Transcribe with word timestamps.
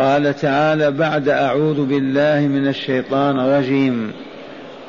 قال 0.00 0.36
تعالى 0.36 0.90
بعد 0.90 1.28
أعوذ 1.28 1.86
بالله 1.86 2.40
من 2.40 2.68
الشيطان 2.68 3.40
الرجيم. 3.40 4.12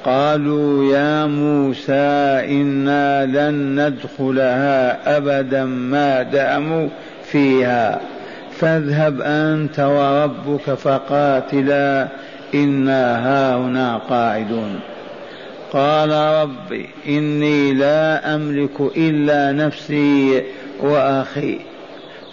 قالوا 0.05 0.93
يا 0.93 1.25
موسى 1.25 2.41
إنا 2.61 3.25
لن 3.25 3.87
ندخلها 3.87 5.17
أبدا 5.17 5.65
ما 5.65 6.23
داموا 6.23 6.87
فيها. 7.23 8.01
فاذهب 8.51 9.21
أنت 9.21 9.79
وربك 9.79 10.73
فقاتلا 10.73 12.07
إنا 12.55 13.27
هاهنا 13.27 13.97
قاعدون. 13.97 14.79
قال 15.73 16.11
رب 16.11 16.81
إني 17.07 17.73
لا 17.73 18.35
أملك 18.35 18.81
إلا 18.97 19.51
نفسي 19.51 20.43
وأخي. 20.79 21.70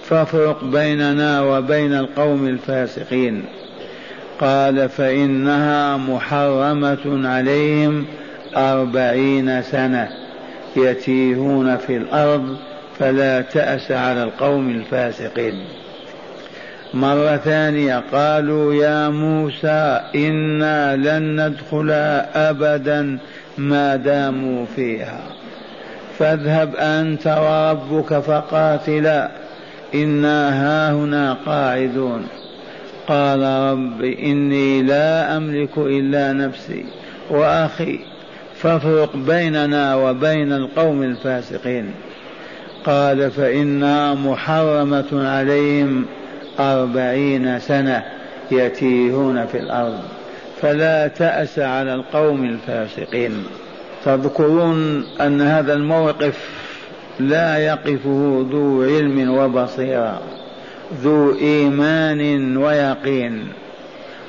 فافرق 0.09 0.64
بيننا 0.64 1.43
وبين 1.43 1.95
القوم 1.95 2.46
الفاسقين. 2.48 3.45
قال 4.41 4.88
فإنها 4.88 5.96
محرمة 5.96 7.28
عليهم 7.28 8.06
أربعين 8.56 9.62
سنة 9.62 10.09
يتيهون 10.77 11.77
في 11.77 11.97
الأرض 11.97 12.56
فلا 12.98 13.41
تأس 13.41 13.92
على 13.92 14.23
القوم 14.23 14.70
الفاسقين. 14.70 15.64
مرة 16.95 17.36
ثانية 17.36 18.02
قالوا 18.12 18.75
يا 18.75 19.09
موسى 19.09 20.00
إنا 20.14 20.97
لن 20.97 21.47
ندخلها 21.47 22.50
أبدا 22.50 23.19
ما 23.59 23.97
داموا 23.97 24.66
فيها. 24.77 25.20
فاذهب 26.19 26.77
أنت 26.77 27.27
وربك 27.27 28.19
فقاتلا. 28.19 29.48
إنا 29.95 30.48
هاهنا 30.62 31.37
قاعدون 31.47 32.27
قال 33.09 33.42
رب 33.42 34.02
إني 34.02 34.83
لا 34.83 35.37
أملك 35.37 35.78
إلا 35.78 36.33
نفسي 36.33 36.84
وأخي 37.31 37.98
فافرق 38.55 39.16
بيننا 39.16 39.97
وبين 39.97 40.53
القوم 40.53 41.03
الفاسقين 41.03 41.91
قال 42.84 43.31
فإنها 43.31 44.14
محرمة 44.14 45.06
عليهم 45.12 46.06
أربعين 46.61 47.59
سنة 47.59 48.05
يتيهون 48.50 49.47
في 49.47 49.59
الأرض 49.59 50.00
فلا 50.61 51.09
تأس 51.09 51.59
على 51.59 51.94
القوم 51.94 52.44
الفاسقين 52.44 53.44
تذكرون 54.05 55.05
أن 55.20 55.41
هذا 55.41 55.72
الموقف 55.72 56.39
لا 57.20 57.58
يقفه 57.58 58.47
ذو 58.50 58.83
علم 58.83 59.30
وبصيرة 59.30 60.20
ذو 61.02 61.38
إيمان 61.38 62.56
ويقين. 62.56 63.48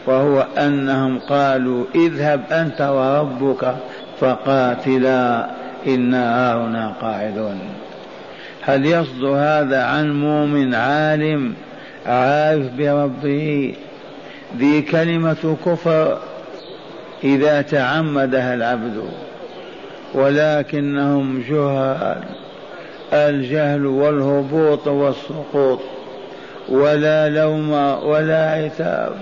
وهو 0.07 0.45
أنهم 0.57 1.19
قالوا 1.19 1.85
اذهب 1.95 2.41
أنت 2.51 2.81
وربك 2.81 3.75
فقاتلا 4.19 5.49
أنا 5.87 6.55
هنا 6.55 6.93
قاعدون. 7.01 7.59
هل 8.61 8.85
يصدر 8.85 9.35
هذا 9.35 9.83
عن 9.83 10.19
مؤمن 10.21 10.75
عالم 10.75 11.53
عارف 12.05 12.65
بربه؟ 12.77 13.75
ذي 14.57 14.81
كلمة 14.81 15.57
كفر 15.65 16.17
إذا 17.23 17.61
تعمدها 17.61 18.53
العبد 18.53 19.03
ولكنهم 20.13 21.43
جهال. 21.49 22.23
الجهل 23.13 23.85
والهبوط 23.85 24.88
والسقوط 24.88 25.79
ولا 26.69 27.29
لوم 27.29 27.71
ولا 28.03 28.52
عتاب. 28.52 29.15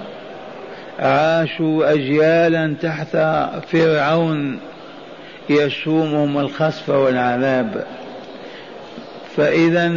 عاشوا 1.00 1.94
أجيالا 1.94 2.76
تحت 2.82 3.18
فرعون 3.72 4.60
يسومهم 5.50 6.38
الخسف 6.38 6.90
والعذاب. 6.90 7.86
فإذا 9.38 9.92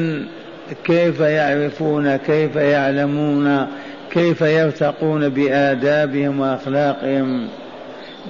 كيف 0.85 1.21
يعرفون 1.21 2.17
كيف 2.17 2.57
يعلمون 2.57 3.67
كيف 4.11 4.41
يرتقون 4.41 5.29
بآدابهم 5.29 6.41
وأخلاقهم؟ 6.41 7.49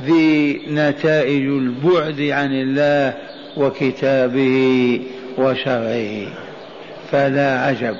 ذي 0.04 0.62
نتائج 0.70 1.46
البعد 1.46 2.20
عن 2.20 2.52
الله 2.52 3.14
وكتابه. 3.56 5.00
وشرعه 5.38 6.26
فلا 7.10 7.60
عجب 7.60 7.94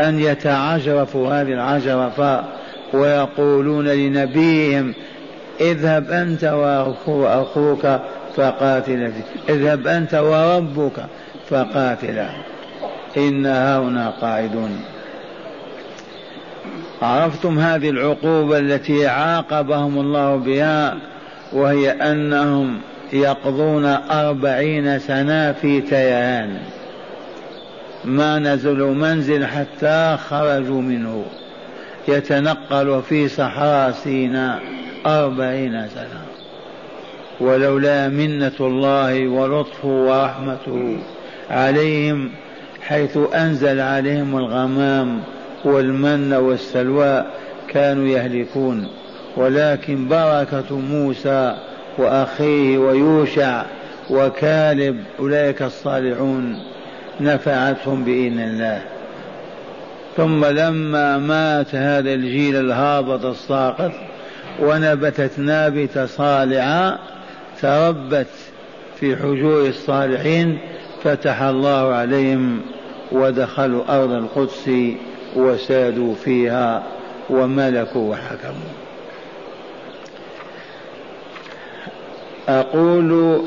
أن 0.00 0.20
يتعجرفوا 0.20 1.28
هذه 1.28 1.52
العجرفة 1.52 2.44
ويقولون 2.92 3.88
لنبيهم 3.88 4.94
اذهب 5.60 6.10
أنت 6.10 6.44
وأخوك 7.06 8.00
فقاتلا 8.36 9.12
اذهب 9.48 9.86
أنت 9.86 10.14
وربك 10.14 11.06
فقاتلا 11.48 12.28
إن 13.16 13.46
هنا 13.46 14.12
قاعدون. 14.20 14.80
عرفتم 17.02 17.58
هذه 17.58 17.90
العقوبة 17.90 18.58
التي 18.58 19.06
عاقبهم 19.06 19.98
الله 19.98 20.36
بها 20.36 20.96
وهي 21.52 21.90
أنهم 21.90 22.80
يقضون 23.12 23.84
أربعين 24.10 24.98
سنة 24.98 25.52
في 25.52 25.80
تيهان. 25.80 26.58
ما 28.04 28.38
نزلوا 28.38 28.94
منزل 28.94 29.46
حتى 29.46 30.16
خرجوا 30.28 30.82
منه. 30.82 31.24
يتنقل 32.08 33.02
في 33.08 33.28
صحراء 33.28 33.90
سيناء 33.90 34.60
أربعين 35.06 35.88
سنة. 35.88 36.22
ولولا 37.40 38.08
منة 38.08 38.52
الله 38.60 39.28
ولطفه 39.28 39.88
ورحمته 39.88 40.98
عليهم 41.50 42.30
حيث 42.80 43.18
أنزل 43.34 43.80
عليهم 43.80 44.36
الغمام 44.36 45.20
والمن 45.64 46.32
والسلوى 46.32 47.24
كانوا 47.68 48.06
يهلكون. 48.08 48.88
ولكن 49.36 50.08
بركة 50.08 50.78
موسى 50.78 51.56
وأخيه 51.98 52.78
ويوشع 52.78 53.62
وكالب 54.10 55.04
أولئك 55.18 55.62
الصالحون 55.62 56.58
نفعتهم 57.20 58.04
بإذن 58.04 58.40
الله. 58.40 58.82
ثم 60.16 60.44
لما 60.44 61.18
مات 61.18 61.74
هذا 61.74 62.14
الجيل 62.14 62.56
الهابط 62.56 63.24
الساقط 63.24 63.92
ونبتت 64.60 65.38
نابتة 65.38 66.06
صالعة 66.06 66.98
تربت 67.62 68.26
في 69.00 69.16
حجور 69.16 69.66
الصالحين 69.66 70.58
فتح 71.04 71.42
الله 71.42 71.94
عليهم 71.94 72.60
ودخلوا 73.12 74.02
أرض 74.02 74.10
القدس 74.10 74.70
وسادوا 75.36 76.14
فيها 76.14 76.82
وملكوا 77.30 78.10
وحكموا. 78.10 78.72
أقول 82.48 83.42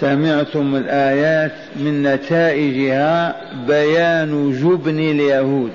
سمعتم 0.00 0.76
الآيات 0.76 1.52
من 1.76 2.02
نتائجها 2.02 3.36
بيان 3.66 4.52
جبن 4.52 4.98
اليهود 4.98 5.72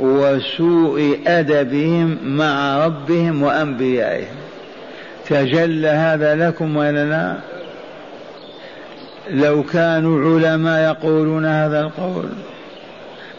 وسوء 0.00 1.18
أدبهم 1.26 2.18
مع 2.24 2.84
ربهم 2.86 3.42
وأنبيائهم. 3.42 4.36
تجلى 5.28 5.88
هذا 5.88 6.34
لكم 6.34 6.76
ولنا 6.76 7.38
لو 9.30 9.62
كانوا 9.62 10.38
علماء 10.38 10.80
يقولون 10.90 11.46
هذا 11.46 11.80
القول 11.80 12.28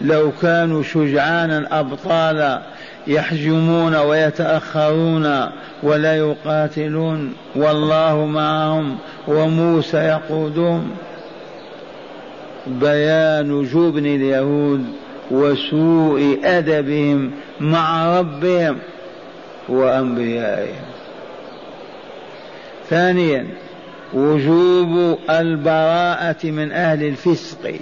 لو 0.01 0.31
كانوا 0.41 0.83
شجعانا 0.83 1.79
أبطالا 1.79 2.61
يحجمون 3.07 3.95
ويتأخرون 3.95 5.49
ولا 5.83 6.17
يقاتلون 6.17 7.33
والله 7.55 8.25
معهم 8.25 8.97
وموسى 9.27 9.97
يقودهم. 9.97 10.91
بيان 12.67 13.63
جبن 13.63 14.05
اليهود 14.05 14.85
وسوء 15.31 16.39
أدبهم 16.43 17.31
مع 17.59 18.19
ربهم 18.19 18.77
وأنبيائهم. 19.69 20.83
ثانيا 22.89 23.47
وجوب 24.13 25.17
البراءة 25.29 26.45
من 26.45 26.71
أهل 26.71 27.03
الفسق. 27.03 27.75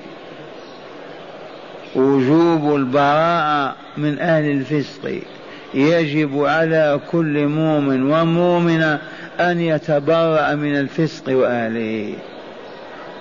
وجوب 1.96 2.76
البراءة 2.76 3.76
من 3.98 4.20
أهل 4.20 4.52
الفسق. 4.52 5.22
يجب 5.74 6.44
على 6.46 7.00
كل 7.12 7.48
مؤمن 7.48 8.12
ومؤمنة 8.12 9.00
أن 9.40 9.60
يتبرأ 9.60 10.56
من 10.56 10.80
الفسق 10.80 11.38
وأهله 11.38 12.14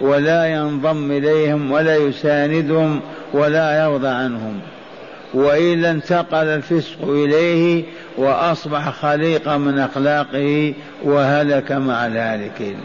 ولا 0.00 0.46
ينضم 0.46 1.10
إليهم 1.10 1.70
ولا 1.70 1.96
يساندهم 1.96 3.00
ولا 3.32 3.84
يرضى 3.84 4.08
عنهم. 4.08 4.60
وإلا 5.34 5.90
انتقل 5.90 6.46
الفسق 6.46 7.08
إليه 7.08 7.84
وأصبح 8.16 8.90
خليقا 8.90 9.56
من 9.56 9.78
أخلاقه 9.78 10.74
وهلك 11.04 11.72
مع 11.72 12.06
الهالكين 12.06 12.76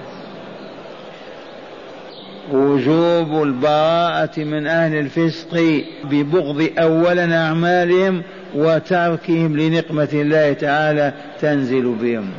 وجوب 2.51 3.43
البراءة 3.43 4.39
من 4.39 4.67
أهل 4.67 4.95
الفسق 4.95 5.83
ببغض 6.03 6.69
أولا 6.79 7.37
أعمالهم 7.37 8.23
وتركهم 8.55 9.57
لنقمة 9.57 10.09
الله 10.13 10.53
تعالى 10.53 11.13
تنزل 11.41 11.95
بهم. 12.01 12.29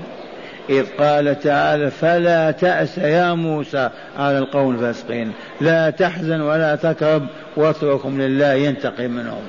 إذ 0.70 0.86
قال 0.98 1.40
تعالى 1.40 1.90
فلا 1.90 2.50
تأس 2.50 2.98
يا 2.98 3.34
موسى 3.34 3.90
على 4.18 4.38
القوم 4.38 4.74
الفاسقين. 4.74 5.32
لا 5.60 5.90
تحزن 5.90 6.40
ولا 6.40 6.76
تكرب 6.76 7.26
واتركهم 7.56 8.20
لله 8.20 8.52
ينتقم 8.52 9.10
منهم. 9.10 9.42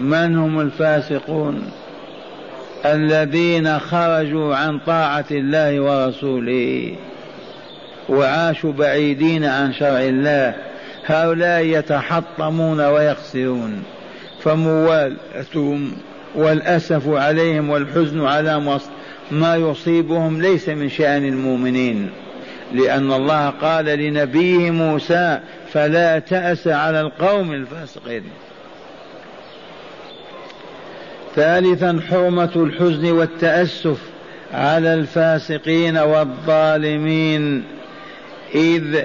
من 0.00 0.38
هم 0.38 0.60
الفاسقون؟ 0.60 1.70
الذين 2.84 3.78
خرجوا 3.78 4.56
عن 4.56 4.78
طاعة 4.78 5.24
الله 5.30 5.80
ورسوله. 5.80 6.94
وعاشوا 8.08 8.72
بعيدين 8.72 9.44
عن 9.44 9.72
شرع 9.72 10.00
الله. 10.00 10.54
هؤلاء 11.06 11.64
يتحطمون 11.64 12.80
ويخسرون. 12.80 13.82
فموالتهم 14.40 15.92
والأسف 16.34 17.08
عليهم 17.08 17.70
والحزن 17.70 18.26
على 18.26 18.78
ما 19.30 19.56
يصيبهم 19.56 20.42
ليس 20.42 20.68
من 20.68 20.88
شأن 20.88 21.24
المؤمنين. 21.24 22.10
لأن 22.72 23.12
الله 23.12 23.48
قال 23.48 23.84
لنبيه 23.84 24.70
موسى 24.70 25.38
فلا 25.72 26.18
تأس 26.18 26.68
على 26.68 27.00
القوم 27.00 27.52
الفاسقين. 27.52 28.22
ثالثا 31.36 32.00
حرمة 32.10 32.50
الحزن 32.56 33.10
والتأسف 33.10 33.98
على 34.52 34.94
الفاسقين 34.94 35.98
والظالمين. 35.98 37.64
إذ 38.54 39.02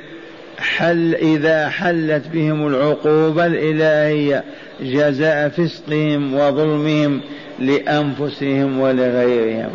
حل 0.60 1.16
إذا 1.16 1.70
حلت 1.70 2.28
بهم 2.34 2.68
العقوبة 2.68 3.46
الإلهية 3.46 4.44
جزاء 4.82 5.50
فسقهم 5.50 6.34
وظلمهم 6.34 7.22
لأنفسهم 7.60 8.80
ولغيرهم. 8.80 9.72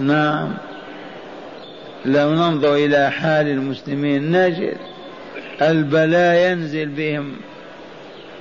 نعم. 0.00 0.54
لو 2.04 2.34
ننظر 2.34 2.74
إلى 2.74 3.10
حال 3.10 3.48
المسلمين 3.48 4.30
نجد 4.30 4.76
البلاء 5.62 6.50
ينزل 6.50 6.88
بهم 6.88 7.32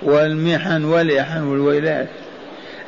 والمحن 0.04 0.84
والإحن 0.84 1.44
والويلات. 1.44 2.08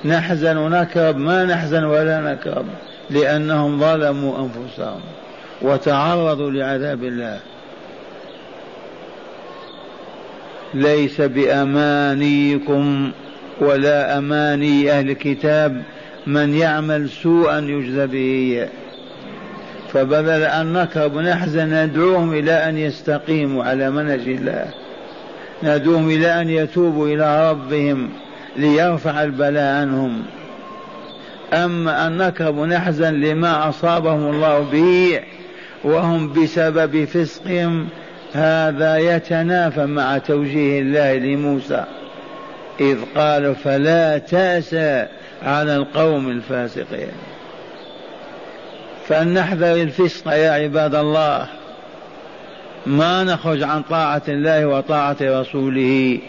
نحزن 0.06 0.58
ونكرب؟ 0.58 1.18
ما 1.18 1.44
نحزن 1.46 1.84
ولا 1.84 2.22
نكرب 2.22 2.66
لأنهم 3.10 3.80
ظلموا 3.80 4.38
أنفسهم. 4.38 5.02
وتعرضوا 5.62 6.52
لعذاب 6.52 7.04
الله. 7.04 7.40
ليس 10.74 11.22
بأمانيكم 11.22 13.12
ولا 13.62 14.18
أماني 14.18 14.92
أهل 14.92 15.10
الكتاب 15.10 15.84
من 16.28 16.54
يعمل 16.54 17.10
سوءا 17.10 17.60
يجزى 17.60 18.08
به. 18.08 18.68
فبدل 19.94 20.44
أن 20.44 20.74
نكرب 20.74 21.16
ونحزن 21.16 21.86
ندعوهم 21.86 22.34
إلى 22.34 22.52
أن 22.52 22.78
يستقيموا 22.78 23.64
على 23.64 23.90
منهج 23.90 24.28
الله. 24.28 24.66
ندعوهم 25.64 26.10
إلى 26.10 26.42
أن 26.42 26.50
يتوبوا 26.50 27.08
إلى 27.08 27.52
ربهم 27.52 28.10
ليرفع 28.58 29.24
البلاء 29.24 29.82
عنهم. 29.82 30.24
أما 31.54 32.08
أن 32.08 32.18
نكرب 32.18 32.58
ونحزن 32.58 33.14
لما 33.14 33.70
أصابهم 33.70 34.30
الله 34.30 34.60
به 34.60 35.20
وهم 35.84 36.34
بسبب 36.34 37.06
فسقهم 37.06 37.88
هذا 38.34 38.98
يتنافى 38.98 39.86
مع 39.86 40.18
توجيه 40.18 40.82
الله 40.82 41.14
لموسى. 41.14 41.84
إذ 42.80 42.98
قال 43.16 43.56
فلا 43.56 44.18
تأسى 44.18 45.06
على 45.44 45.76
القوم 45.76 46.30
الفاسقين. 46.30 47.12
فلنحذر 49.08 49.74
الفسق 49.74 50.32
يا 50.32 50.52
عباد 50.52 50.96
الله. 50.96 51.48
ما 52.86 53.24
نخرج 53.24 53.64
عن 53.64 53.82
طاعة 53.82 54.22
الله 54.28 54.66
وطاعة 54.66 55.18
رسوله. 55.22 56.20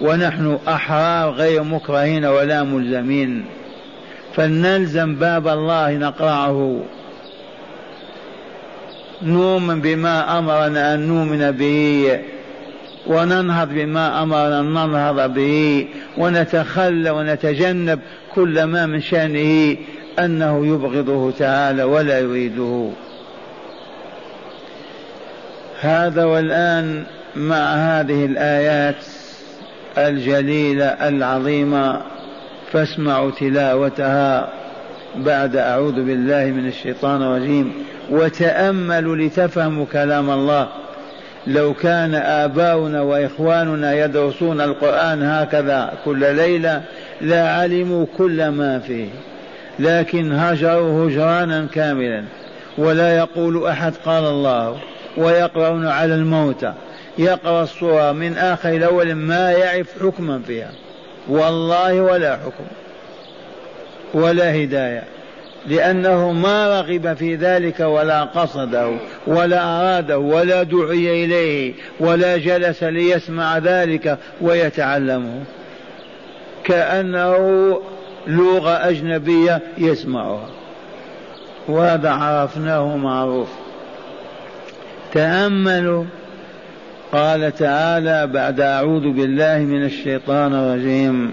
ونحن 0.00 0.58
أحرار 0.68 1.30
غير 1.30 1.62
مكرهين 1.62 2.24
ولا 2.24 2.62
ملزمين. 2.62 3.44
فلنلزم 4.36 5.14
باب 5.14 5.48
الله 5.48 5.92
نقرعه 5.92 6.80
نؤمن 9.22 9.80
بما 9.80 10.38
أمرنا 10.38 10.94
أن 10.94 11.00
نؤمن 11.00 11.50
به 11.50 12.18
وننهض 13.06 13.68
بما 13.68 14.22
أمرنا 14.22 14.60
أن 14.60 14.70
ننهض 14.70 15.34
به 15.34 15.88
ونتخلى 16.18 17.10
ونتجنب 17.10 18.00
كل 18.34 18.62
ما 18.64 18.86
من 18.86 19.00
شأنه 19.00 19.76
أنه 20.18 20.66
يبغضه 20.66 21.30
تعالى 21.30 21.82
ولا 21.82 22.18
يريده. 22.18 22.90
هذا 25.80 26.24
والآن 26.24 27.04
مع 27.36 27.74
هذه 27.74 28.24
الآيات 28.24 29.04
الجليلة 29.98 30.84
العظيمة 30.84 32.00
فاسمعوا 32.72 33.30
تلاوتها. 33.30 34.57
بعد 35.16 35.56
أعوذ 35.56 36.04
بالله 36.04 36.44
من 36.44 36.68
الشيطان 36.68 37.22
الرجيم. 37.22 37.72
وتأملوا 38.10 39.16
لتفهموا 39.16 39.86
كلام 39.92 40.30
الله. 40.30 40.68
لو 41.46 41.74
كان 41.74 42.14
آباؤنا 42.14 43.02
وإخواننا 43.02 44.04
يدرسون 44.04 44.60
القرآن 44.60 45.22
هكذا 45.22 45.92
كل 46.04 46.34
ليلة 46.34 46.82
لا 47.20 47.52
علموا 47.52 48.06
كل 48.18 48.48
ما 48.48 48.78
فيه. 48.78 49.08
لكن 49.78 50.32
هجروا 50.32 51.08
هجرانا 51.08 51.66
كاملا. 51.74 52.24
ولا 52.78 53.16
يقول 53.16 53.66
أحد 53.66 53.92
قال 54.04 54.24
الله. 54.24 54.76
ويقرؤون 55.16 55.86
على 55.86 56.14
الموتى 56.14 56.72
يقرأ 57.18 57.62
الصورة 57.62 58.12
من 58.12 58.36
آخر 58.36 58.68
الأول 58.68 59.14
ما 59.14 59.50
يعرف 59.50 60.02
حكما 60.02 60.40
فيها. 60.46 60.70
والله 61.28 62.00
ولا 62.00 62.36
حكم. 62.36 62.64
ولا 64.14 64.64
هداية 64.64 65.02
لأنه 65.66 66.32
ما 66.32 66.80
رغب 66.80 67.14
في 67.14 67.34
ذلك 67.34 67.80
ولا 67.80 68.24
قصده 68.24 68.90
ولا 69.26 69.62
أراده 69.62 70.18
ولا 70.18 70.62
دعي 70.62 71.24
إليه 71.24 71.74
ولا 72.00 72.36
جلس 72.36 72.82
ليسمع 72.82 73.58
ذلك 73.58 74.18
ويتعلمه. 74.40 75.40
كأنه 76.64 77.36
لغة 78.26 78.70
أجنبية 78.70 79.60
يسمعها. 79.78 80.48
وهذا 81.68 82.10
عرفناه 82.10 82.96
معروف. 82.96 83.48
تأملوا 85.12 86.04
قال 87.12 87.54
تعالى 87.54 88.26
بعد 88.26 88.60
أعوذ 88.60 89.12
بالله 89.12 89.58
من 89.58 89.84
الشيطان 89.84 90.54
الرجيم. 90.54 91.32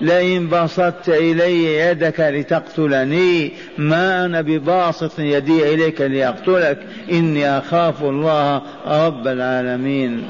لئن 0.00 0.48
بسطت 0.48 1.08
إلي 1.08 1.76
يدك 1.76 2.20
لتقتلني 2.20 3.52
ما 3.78 4.24
أنا 4.24 4.40
بباسط 4.40 5.18
يدي 5.18 5.74
إليك 5.74 6.00
لأقتلك. 6.00 6.78
إني 7.12 7.58
أخاف 7.58 8.02
الله 8.02 8.62
رب 8.86 9.26
العالمين. 9.28 10.28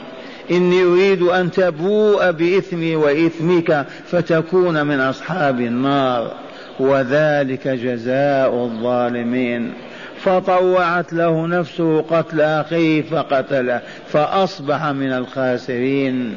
إني 0.50 0.82
أريد 0.82 1.22
أن 1.22 1.50
تبوء 1.50 2.30
بإثمي 2.30 2.96
وإثمك 2.96 3.86
فتكون 4.06 4.86
من 4.86 5.00
أصحاب 5.00 5.60
النار. 5.60 6.32
وذلك 6.80 7.68
جزاء 7.68 8.54
الظالمين. 8.54 9.72
فطوعت 10.20 11.12
له 11.12 11.46
نفسه 11.46 12.00
قتل 12.00 12.40
أخيه 12.40 13.02
فقتله 13.02 13.80
فأصبح 14.12 14.86
من 14.86 15.12
الخاسرين. 15.12 16.36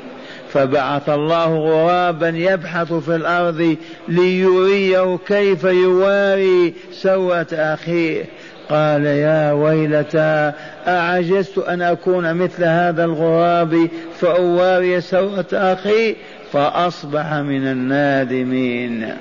فبعث 0.54 1.10
الله 1.10 1.56
غرابا 1.58 2.30
يبحث 2.30 2.94
في 2.94 3.16
الأرض 3.16 3.78
ليريه 4.08 5.18
كيف 5.28 5.64
يواري 5.64 6.74
سوءة 6.92 7.48
أخيه. 7.54 8.26
قال 8.70 9.06
يا 9.06 9.52
ويلتى 9.52 10.52
أعجزت 10.88 11.58
أن 11.58 11.82
أكون 11.82 12.34
مثل 12.34 12.64
هذا 12.64 13.04
الغراب 13.06 13.90
فأواري 14.20 15.02
سوءة 15.02 15.46
أخي 15.54 16.16
فأصبح 16.52 17.34
من 17.34 17.68
النادمين. 17.68 19.14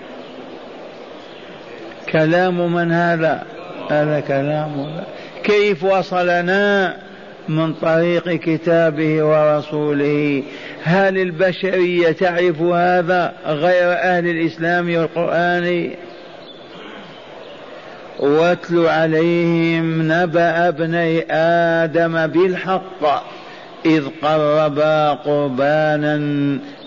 كلام 2.12 2.72
من 2.72 2.92
هذا؟ 2.92 3.42
هذا 3.90 4.20
كلام. 4.20 5.02
كيف 5.44 5.84
وصلنا 5.84 6.96
من 7.48 7.72
طريق 7.72 8.28
كتابه 8.28 9.24
ورسوله؟ 9.24 10.42
هل 10.84 11.18
البشرية 11.18 12.12
تعرف 12.12 12.62
هذا 12.62 13.32
غير 13.46 13.92
أهل 13.92 14.26
الإسلام 14.26 14.96
والقرآن؟ 14.96 15.90
واتل 18.18 18.86
عليهم 18.86 20.12
نبأ 20.12 20.68
ابني 20.68 21.32
آدم 21.32 22.26
بالحق 22.26 23.24
إذ 23.86 24.04
قربا 24.22 25.10
قربانا 25.10 26.18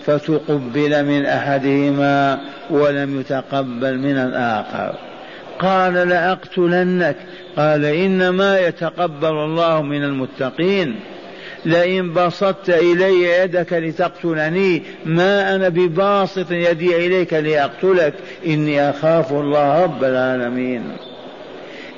فتقبل 0.04 1.04
من 1.04 1.26
أحدهما 1.26 2.40
ولم 2.70 3.20
يتقبل 3.20 3.98
من 3.98 4.16
الآخر. 4.16 4.94
قال 5.58 5.94
لأقتلنك 5.94 7.16
قال 7.56 7.84
إنما 7.84 8.58
يتقبل 8.58 9.28
الله 9.28 9.82
من 9.82 10.04
المتقين. 10.04 10.96
لئن 11.66 12.12
بسطت 12.12 12.70
إلي 12.70 13.22
يدك 13.22 13.72
لتقتلني 13.72 14.82
ما 15.04 15.54
أنا 15.54 15.68
بباسط 15.68 16.50
يدي 16.50 17.06
إليك 17.06 17.32
لأقتلك. 17.34 18.14
إني 18.46 18.90
أخاف 18.90 19.32
الله 19.32 19.82
رب 19.82 20.04
العالمين. 20.04 20.82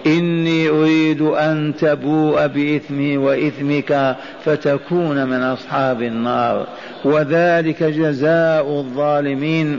إني 0.06 0.68
أريد 0.68 1.23
أن 1.23 1.75
تبوء 1.80 2.46
بإثمي 2.46 3.16
وإثمك 3.16 4.16
فتكون 4.44 5.26
من 5.26 5.42
أصحاب 5.42 6.02
النار. 6.02 6.66
وذلك 7.04 7.82
جزاء 7.82 8.68
الظالمين. 8.68 9.78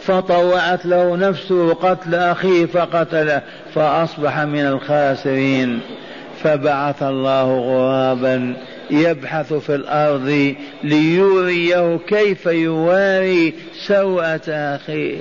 فطوعت 0.00 0.86
له 0.86 1.16
نفسه 1.16 1.74
قتل 1.74 2.14
أخيه 2.14 2.66
فقتله 2.66 3.42
فأصبح 3.74 4.40
من 4.40 4.66
الخاسرين. 4.66 5.80
فبعث 6.46 7.02
الله 7.02 7.58
غرابا 7.58 8.54
يبحث 8.90 9.52
في 9.52 9.74
الأرض 9.74 10.54
ليريه 10.84 11.98
كيف 12.08 12.46
يواري 12.46 13.54
سوءة 13.86 14.50
أخيه. 14.50 15.16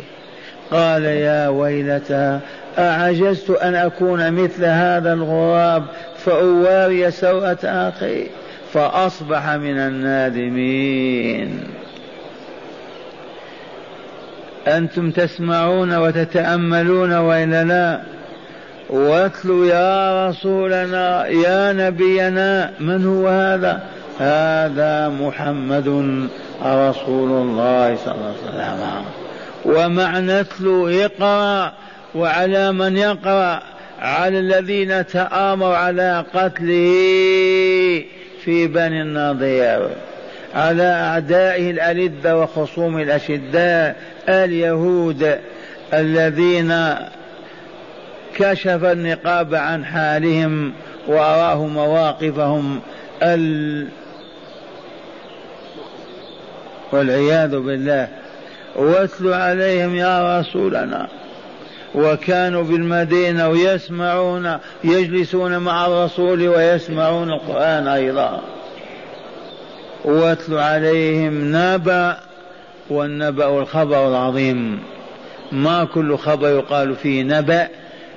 قال 0.71 1.03
يا 1.03 1.47
ويلتى 1.47 2.39
أعجزت 2.77 3.49
أن 3.49 3.75
أكون 3.75 4.31
مثل 4.31 4.65
هذا 4.65 5.13
الغراب 5.13 5.83
فأواري 6.17 7.11
سوءة 7.11 7.59
أخي 7.63 8.27
فأصبح 8.73 9.49
من 9.49 9.77
النادمين. 9.77 11.63
أنتم 14.67 15.11
تسمعون 15.11 15.97
وتتأملون 15.97 17.13
وإلا 17.13 17.63
لا؟ 17.63 18.14
واتلوا 18.89 19.65
يا 19.65 20.29
رسولنا 20.29 21.27
يا 21.27 21.73
نبينا 21.73 22.71
من 22.79 23.05
هو 23.07 23.27
هذا؟ 23.27 23.83
هذا 24.19 25.09
محمد 25.09 25.87
رسول 26.65 27.31
الله 27.31 27.97
صلى 28.05 28.15
الله 28.15 28.33
عليه 28.47 28.73
وسلم. 28.73 29.05
ومعنى 29.65 30.39
اتلو 30.39 30.87
اقرأ 30.87 31.73
وعلى 32.15 32.71
من 32.71 32.97
يقرأ 32.97 33.59
على 34.01 34.39
الذين 34.39 35.05
تآمروا 35.05 35.75
على 35.75 36.25
قتله 36.33 38.03
في 38.43 38.67
بني 38.67 39.01
النضير 39.01 39.89
على 40.55 40.83
أعدائه 40.83 41.71
الألدة 41.71 42.37
وخصوم 42.37 42.99
الأشداء 42.99 43.95
اليهود 44.29 45.39
الذين 45.93 46.95
كشف 48.35 48.83
النقاب 48.83 49.55
عن 49.55 49.85
حالهم 49.85 50.73
وأراه 51.07 51.65
مواقفهم 51.65 52.79
ال... 53.23 53.87
والعياذ 56.91 57.59
بالله. 57.59 58.07
واتل 58.75 59.33
عليهم 59.33 59.95
يا 59.95 60.39
رسولنا. 60.39 61.07
وكانوا 61.95 62.63
بالمدينة 62.63 63.49
ويسمعون 63.49 64.57
يجلسون 64.83 65.57
مع 65.57 65.85
الرسول 65.85 66.47
ويسمعون 66.47 67.29
القرآن 67.31 67.87
أيضا. 67.87 68.41
واتل 70.05 70.57
عليهم 70.57 71.55
نبأ 71.55 72.17
والنبأ 72.89 73.59
الخبر 73.59 74.07
العظيم. 74.07 74.79
ما 75.51 75.83
كل 75.83 76.17
خبر 76.17 76.47
يقال 76.47 76.95
فيه 76.95 77.23
نبأ 77.23 77.67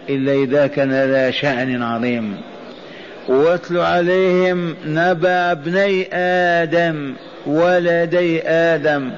إلا 0.09 0.33
إذا 0.33 0.67
كان 0.67 0.93
ذا 0.93 1.31
شأن 1.31 1.83
عظيم. 1.83 2.37
واتل 3.29 3.79
عليهم 3.79 4.77
نبأ 4.87 5.53
ابني 5.53 6.15
آدم 6.15 7.15
ولدي 7.47 8.49
آدم 8.49 9.11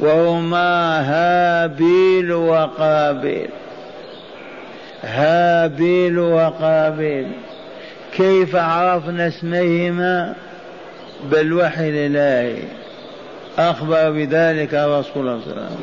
وهما 0.00 1.00
هابيل 1.00 2.32
وقابيل. 2.32 3.48
هابيل 5.04 6.18
وقابيل. 6.18 7.26
كيف 8.16 8.56
عرفنا 8.56 9.28
اسميهما؟ 9.28 10.34
بالوحي 11.30 11.88
الإلهي. 11.88 12.62
أخبر 13.58 14.10
بذلك 14.10 14.74
رسول 14.74 15.28
الله 15.28 15.40
صلى 15.44 15.52
الله 15.52 15.62
عليه 15.62 15.62
وسلم. 15.62 15.76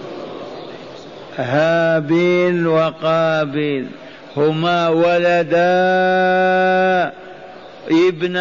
هابيل 1.38 2.68
وقابيل. 2.68 3.88
هما 4.38 4.90
ولدا 4.90 5.66
ابن 7.92 8.38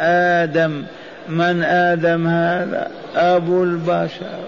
آدم. 0.00 0.82
من 1.28 1.62
آدم 1.62 2.26
هذا؟ 2.26 2.90
أبو 3.16 3.64
البشر. 3.64 4.38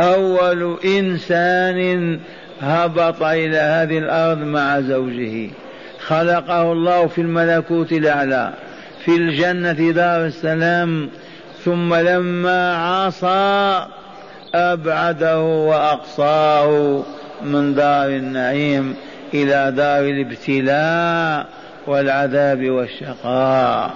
أول 0.00 0.78
إنسان 0.84 2.20
هبط 2.60 3.22
إلى 3.22 3.56
هذه 3.56 3.98
الأرض 3.98 4.38
مع 4.38 4.80
زوجه. 4.80 5.50
خلقه 6.06 6.72
الله 6.72 7.06
في 7.06 7.20
الملكوت 7.20 7.92
الأعلى 7.92 8.52
في 9.04 9.16
الجنة 9.16 9.90
دار 9.90 10.26
السلام. 10.26 11.08
ثم 11.64 11.94
لما 11.94 12.76
عصى 12.76 13.86
أبعده 14.54 15.40
وأقصاه. 15.40 17.02
من 17.44 17.74
دار 17.74 18.08
النعيم 18.08 18.96
إلى 19.34 19.72
دار 19.76 20.04
الابتلاء 20.04 21.46
والعذاب 21.86 22.70
والشقاء. 22.70 23.90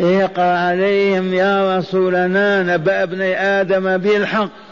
اقرأ 0.00 0.42
عليهم 0.42 1.34
يا 1.34 1.78
رسولنا 1.78 2.62
نبأ 2.62 3.02
ابني 3.02 3.40
آدم 3.40 3.96
بالحق. 3.96 4.62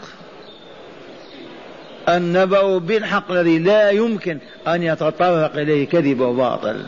النبأ 2.09 2.77
بالحق 2.77 3.31
الذي 3.31 3.59
لا 3.59 3.89
يمكن 3.89 4.37
أن 4.67 4.83
يتطرق 4.83 5.55
إليه 5.55 5.87
كذب 5.87 6.19
وباطل 6.19 6.85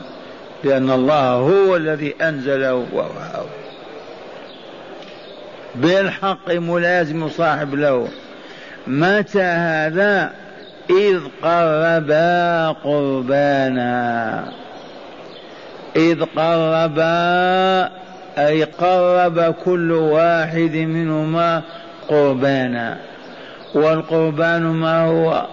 لأن 0.64 0.92
الله 0.92 1.32
هو 1.34 1.76
الذي 1.76 2.16
أنزله 2.22 2.74
ووهبه 2.74 3.63
بالحق 5.76 6.52
ملازم 6.52 7.30
صاحب 7.30 7.76
له. 7.76 8.08
متى 8.88 9.42
هذا؟ 9.42 10.32
إذ 10.90 11.20
قربا 11.44 12.68
قربانا. 12.84 14.46
إذ 15.96 16.24
قربا 16.36 17.90
أي 18.38 18.64
قرب 18.64 19.56
كل 19.66 19.92
واحد 19.92 20.76
منهما 20.76 21.62
قربانا. 22.08 22.98
والقربان 23.76 24.62
ما 24.62 25.06
هو؟ 25.06 25.46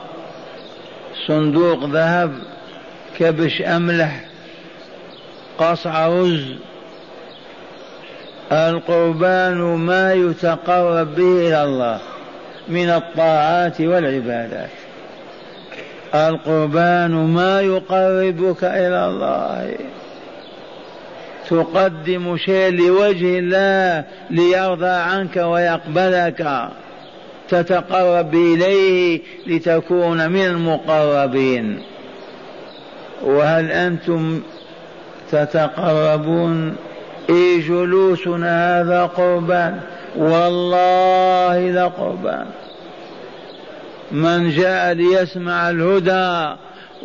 صندوق 1.27 1.85
ذهب 1.85 2.33
كبش 3.19 3.63
أملح 3.63 4.25
قصع 5.59 6.09
رز 6.09 6.55
القربان 8.53 9.59
ما 9.59 10.13
يتقرب 10.13 11.15
به 11.15 11.49
إلى 11.49 11.65
الله 11.65 12.01
من 12.69 12.91
الطاعات 12.91 13.81
والعبادات. 13.81 14.71
القربان 16.15 17.11
ما 17.11 17.61
يقربك 17.61 18.65
إلى 18.65 19.07
الله. 19.07 19.75
تقدم 21.49 22.37
شيء 22.37 22.71
لوجه 22.71 23.39
الله 23.39 24.05
ليرضى 24.31 24.87
عنك 24.87 25.37
ويقبلك. 25.37 26.69
تتقرب 27.49 28.35
إليه 28.35 29.21
لتكون 29.47 30.31
من 30.31 30.45
المقربين. 30.45 31.83
وهل 33.23 33.73
أنتم 33.73 34.41
تتقربون 35.31 36.77
إي 37.31 37.61
جلوسنا 37.61 38.81
هذا 38.81 39.07
قربان؟ 39.07 39.81
والله 40.17 41.71
لقربان 41.71 42.47
من 44.13 44.51
جاء 44.51 44.93
ليسمع 44.93 45.71
الهدى 45.71 46.57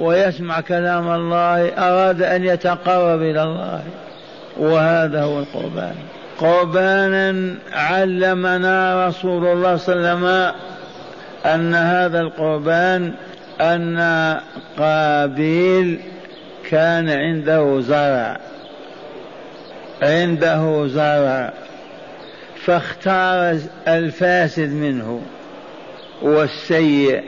ويسمع 0.01 0.61
كلام 0.61 1.11
الله 1.11 1.69
أراد 1.69 2.21
أن 2.21 2.45
يتقرب 2.45 3.21
إلى 3.21 3.43
الله. 3.43 3.83
وهذا 4.57 5.23
هو 5.23 5.39
القربان. 5.39 5.95
قربانا 6.39 7.55
علمنا 7.73 9.07
رسول 9.07 9.45
الله 9.45 9.77
صلى 9.77 9.95
الله 9.95 10.09
عليه 10.09 10.19
وسلم 10.19 10.55
أن 11.45 11.75
هذا 11.75 12.21
القربان 12.21 13.13
أن 13.61 13.99
قابيل 14.77 15.99
كان 16.69 17.09
عنده 17.09 17.81
زرع. 17.81 18.37
عنده 20.01 20.87
زرع 20.87 21.53
فاختار 22.65 23.59
الفاسد 23.87 24.69
منه 24.69 25.21
والسيء 26.21 27.23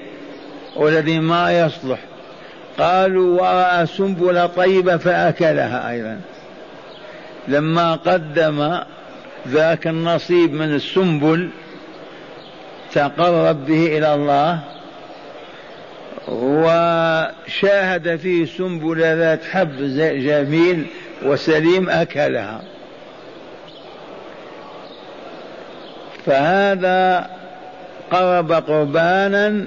والذي 0.75 1.19
ما 1.19 1.59
يصلح. 1.59 1.99
قالوا 2.77 3.41
ورأى 3.41 3.85
سنبلة 3.85 4.45
طيبة 4.45 4.97
فأكلها 4.97 5.89
أيضا. 5.91 6.19
لما 7.47 7.95
قدم 7.95 8.79
ذاك 9.47 9.87
النصيب 9.87 10.53
من 10.53 10.75
السنبل 10.75 11.49
تقرب 12.93 13.65
به 13.65 13.97
إلى 13.97 14.13
الله 14.13 14.59
وشاهد 16.27 18.15
فيه 18.15 18.45
سنبلة 18.45 19.13
ذات 19.13 19.43
حب 19.43 19.77
جميل 19.99 20.85
وسليم 21.25 21.89
أكلها. 21.89 22.61
فهذا 26.25 27.29
قرب 28.11 28.51
قربانا 28.51 29.65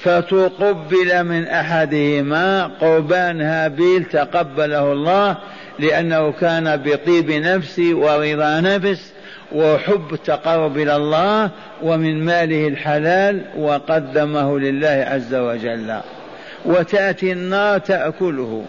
فتقبل 0.00 1.24
من 1.24 1.46
أحدهما 1.48 2.66
قربان 2.80 3.40
هابيل 3.40 4.04
تقبله 4.04 4.92
الله 4.92 5.36
لأنه 5.78 6.32
كان 6.32 6.76
بطيب 6.76 7.30
نفس 7.30 7.78
ورضا 7.78 8.60
نفس 8.60 9.12
وحب 9.52 10.12
التقرب 10.12 10.78
إلى 10.78 10.96
الله 10.96 11.50
ومن 11.82 12.24
ماله 12.24 12.68
الحلال 12.68 13.42
وقدمه 13.58 14.58
لله 14.58 15.06
عز 15.08 15.34
وجل. 15.34 16.00
وتأتي 16.64 17.32
النار 17.32 17.78
تأكله. 17.78 18.64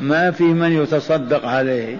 ما 0.00 0.30
في 0.30 0.44
من 0.44 0.82
يتصدق 0.82 1.46
عليه. 1.46 1.96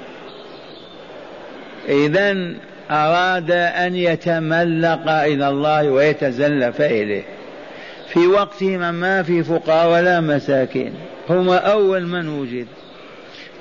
اذا 1.88 2.54
أراد 2.90 3.50
أن 3.50 3.96
يتملق 3.96 5.10
إلى 5.10 5.48
الله 5.48 5.90
ويتزلف 5.90 6.80
إليه. 6.80 7.22
في 8.08 8.26
وقتهما 8.26 8.90
ما 8.90 9.22
في 9.22 9.42
فقراء 9.42 9.92
ولا 9.92 10.20
مساكين. 10.20 10.94
هم 11.30 11.50
أول 11.50 12.06
من 12.06 12.28
وجد. 12.28 12.66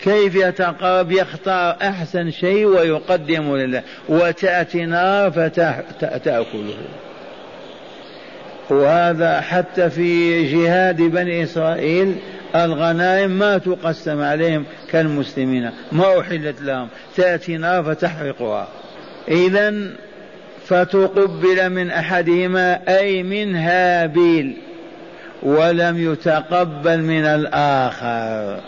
كيف 0.04 0.36
يتقرب؟ 0.36 1.12
يختار 1.12 1.78
أحسن 1.82 2.32
شيء 2.32 2.66
ويقدم 2.66 3.56
لله. 3.56 3.82
وتأتي 4.10 4.86
نار 4.86 5.32
فتأكله. 5.32 6.78
وهذا 8.70 9.42
حتى 9.42 9.90
في 9.90 10.44
جهاد 10.44 11.02
بني 11.02 11.44
إسرائيل 11.44 12.16
الغنائم 12.56 13.32
ما 13.32 13.58
تقسم 13.58 14.22
عليهم 14.22 14.66
كالمسلمين 14.92 15.72
ما 15.92 16.20
أحلت 16.20 16.62
لهم 16.62 16.88
تأتي 17.16 17.58
نار 17.58 17.84
فتحرقها. 17.84 18.68
إذا 19.28 19.74
فتقبل 20.66 21.70
من 21.70 21.92
أحدهما 21.92 22.98
أي 23.00 23.24
من 23.24 23.56
هابيل 23.56 24.58
ولم 25.44 26.12
يتقبل 26.12 27.02
من 27.02 27.26
الآخر. 27.26 28.62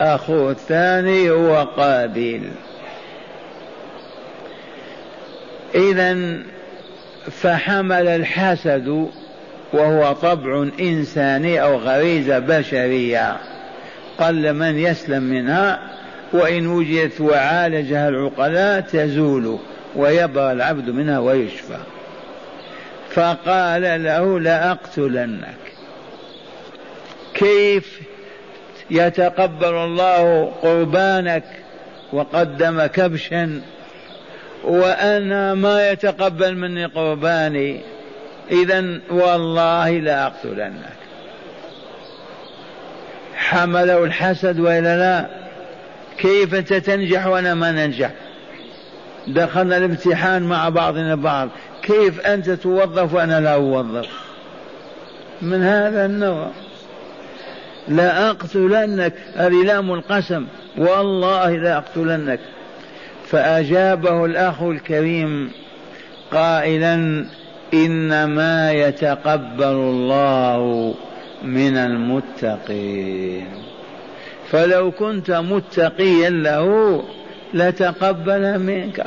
اخوه 0.00 0.50
الثاني 0.50 1.30
هو 1.30 1.62
قابيل. 1.76 2.50
اذا 5.74 6.38
فحمل 7.30 8.08
الحسد 8.08 9.08
وهو 9.76 10.12
طبع 10.12 10.68
إنساني 10.80 11.62
أو 11.62 11.76
غريزة 11.76 12.38
بشرية. 12.38 13.36
قل 14.18 14.52
من 14.52 14.78
يسلم 14.78 15.22
منها 15.22 15.78
وإن 16.32 16.66
وجدت 16.66 17.20
وعالجها 17.20 18.08
العقلاء 18.08 18.80
تزول 18.80 19.58
ويبرى 19.96 20.52
العبد 20.52 20.90
منها 20.90 21.18
ويشفى. 21.18 21.78
فقال 23.10 24.04
له 24.04 24.40
لأقتلنك 24.40 25.54
كيف 27.34 28.00
يتقبل 28.90 29.74
الله 29.74 30.52
قربانك 30.62 31.44
وقدم 32.12 32.86
كبشا؟ 32.86 33.60
وأنا 34.64 35.54
ما 35.54 35.90
يتقبل 35.90 36.56
مني 36.56 36.84
قرباني. 36.84 37.80
إذا 38.50 39.00
والله 39.10 39.90
لأقتلنك 39.90 40.96
حمله 43.34 44.04
الحسد 44.04 44.60
وإلا 44.60 44.96
لا؟ 44.98 45.26
كيف 46.18 46.54
أنت 46.54 46.72
تنجح 46.72 47.26
وأنا 47.26 47.54
ما 47.54 47.72
ننجح؟ 47.72 48.10
دخلنا 49.26 49.76
الامتحان 49.76 50.42
مع 50.42 50.68
بعضنا 50.68 51.14
بعض. 51.14 51.48
كيف 51.82 52.20
أنت 52.20 52.50
توظف 52.50 53.14
وأنا 53.14 53.40
لا 53.40 53.54
أوظف؟ 53.54 54.06
من 55.42 55.62
هذا 55.62 56.06
النوع. 56.06 56.50
لأقتلنك 57.88 59.12
هذه 59.36 59.62
لام 59.64 59.92
القسم. 59.92 60.46
والله 60.78 61.50
لأقتلنك 61.50 62.40
فأجابه 63.26 64.24
الأخ 64.24 64.62
الكريم 64.62 65.50
قائلا 66.32 67.26
إنما 67.74 68.72
يتقبل 68.72 69.64
الله 69.64 70.94
من 71.44 71.76
المتقين. 71.76 73.46
فلو 74.50 74.90
كنت 74.90 75.30
متقيا 75.30 76.30
له 76.30 77.02
لتقبل 77.54 78.58
منك. 78.58 79.06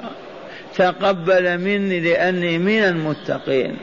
تقبل 0.75 1.57
مني 1.57 1.99
لأني 1.99 2.57
من 2.57 2.79
المتقين. 2.79 3.77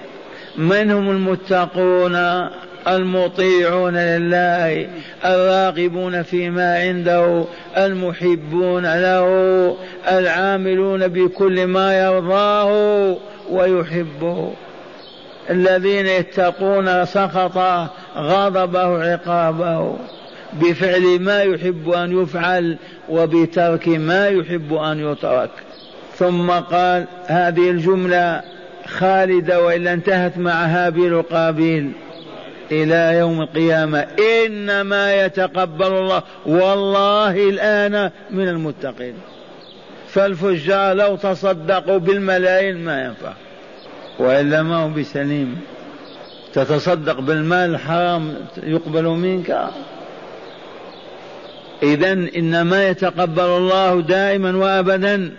من 0.58 0.90
هم 0.90 1.10
المتقون؟ 1.10 2.16
المطيعون 2.88 3.96
لله 3.96 4.88
الراغبون 5.24 6.22
فيما 6.22 6.78
عنده 6.78 7.44
المحبون 7.76 8.82
له 8.82 9.76
العاملون 10.08 11.08
بكل 11.08 11.66
ما 11.66 11.98
يرضاه 11.98 13.16
ويحبه. 13.50 14.52
الذين 15.50 16.06
يتقون 16.06 17.04
سخطه 17.04 17.90
غضبه 18.16 19.12
عقابه 19.12 19.96
بفعل 20.52 21.18
ما 21.20 21.42
يحب 21.42 21.90
أن 21.90 22.22
يفعل 22.22 22.76
وبترك 23.09 23.88
ما 23.88 24.28
يحب 24.28 24.74
أن 24.74 25.12
يترك. 25.12 25.50
ثم 26.14 26.50
قال 26.50 27.04
هذه 27.26 27.70
الجملة 27.70 28.42
خالدة 28.87 29.64
والا 29.64 29.92
انتهت 29.92 30.38
مع 30.38 30.64
هابيل 30.64 31.14
وقابيل 31.14 31.92
إلى 32.70 33.18
يوم 33.18 33.40
القيامة. 33.40 34.06
إنما 34.46 35.24
يتقبل 35.24 35.87
الله 35.87 36.22
والله 36.46 37.48
الآن 37.48 38.11
من 38.30 38.48
المتقين. 38.48 39.14
فالفجار 40.09 40.96
لو 40.96 41.16
تصدقوا 41.16 41.98
بالملايين 41.98 42.85
ما 42.85 43.04
ينفع. 43.04 43.32
وإلا 44.18 44.62
ما 44.62 44.76
هو 44.76 44.88
بسليم. 44.88 45.61
تتصدق 46.52 47.20
بالمال 47.20 47.70
الحرام 47.70 48.35
يقبل 48.62 49.05
منك؟ 49.05 49.68
إذا 51.83 52.12
إنما 52.12 52.88
يتقبل 52.88 53.42
الله 53.44 54.00
دائما 54.00 54.57
وأبدا 54.57 55.31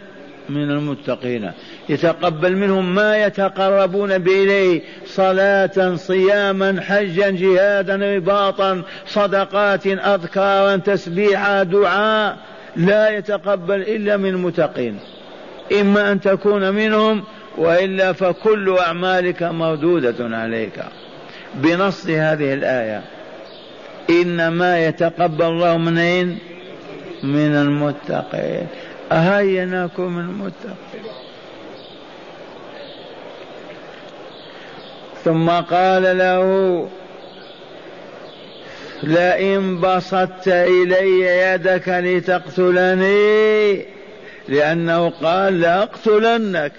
من 0.50 0.72
المتقين. 0.72 1.52
يتقبل 1.90 2.56
منهم 2.56 2.96
ما 2.96 3.26
يتقربون 3.26 4.18
بإليه 4.18 4.82
صلاة 5.06 5.96
صياما 5.96 6.82
حجا 6.82 7.30
جهادا 7.30 7.96
رباطا 7.96 8.82
صدقات 9.08 9.88
أذكارا 9.88 10.76
تسبيحا 10.76 11.64
دعاء. 11.64 12.38
لا 12.76 13.10
يتقبل 13.10 13.82
إلا 13.82 14.18
من 14.18 14.30
المتقين. 14.30 15.00
إما 15.82 16.12
أن 16.12 16.22
تكون 16.22 16.74
منهم 16.74 17.24
وإلا 17.58 18.14
فكل 18.14 18.78
أعمالك 18.80 19.44
مردودة 19.44 20.38
عليك. 20.38 20.84
بنص 21.56 22.08
هذه 22.08 22.54
الآية. 22.54 23.02
إنما 24.10 24.86
يتقبل 24.86 25.46
الله 25.46 25.78
منين؟ 25.78 26.38
من 27.24 27.56
المتقين. 27.56 28.68
أهيناكم 29.12 30.04
من 30.04 30.22
المتقين. 30.22 31.12
ثم 35.24 35.50
قال 35.50 36.18
له 36.18 36.88
لئن 39.04 39.82
بسطت 39.82 40.48
إلي 40.48 41.22
يدك 41.22 41.88
لتقتلني 41.88 43.86
لأنه 44.48 45.10
قال 45.10 45.62
لأقتلنك 45.62 46.72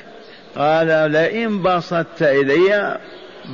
قال 0.58 1.10
لئن 1.12 1.62
بسطت 1.62 2.22
إلي 2.22 2.98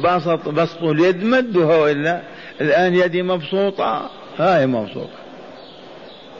بسط 0.04 0.48
بسط 0.48 0.82
اليد 0.82 1.24
مدها 1.24 1.76
وإلا 1.76 2.20
الآن 2.60 2.94
يدي 2.94 3.22
مبسوطة. 3.22 4.10
هاي 4.38 4.66
مبسوطة. 4.66 5.24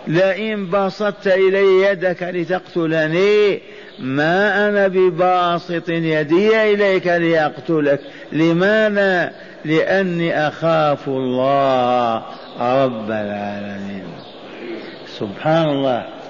لئن 0.07 0.71
بسطت 0.71 1.27
إلي 1.27 1.83
يدك 1.83 2.23
لتقتلني 2.23 3.61
ما 3.99 4.69
أنا 4.69 4.89
بباسط 4.89 5.89
يدي 5.89 6.73
إليك 6.73 7.07
لأقتلك 7.07 8.01
لماذا؟ 8.33 9.33
لأني 9.65 10.49
أخاف 10.49 11.09
الله 11.09 12.23
رب 12.61 13.11
العالمين. 13.11 14.05
سبحان 15.19 15.69
الله. 15.69 16.24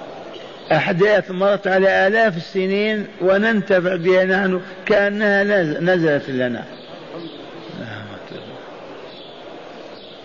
أحداث 0.71 1.31
مرت 1.31 1.67
على 1.67 2.07
آلاف 2.07 2.37
السنين 2.37 3.07
وننتفع 3.21 3.95
بها 3.95 4.25
نحن 4.25 4.61
كأنها 4.85 5.43
نزلت 5.79 6.29
لنا. 6.29 6.63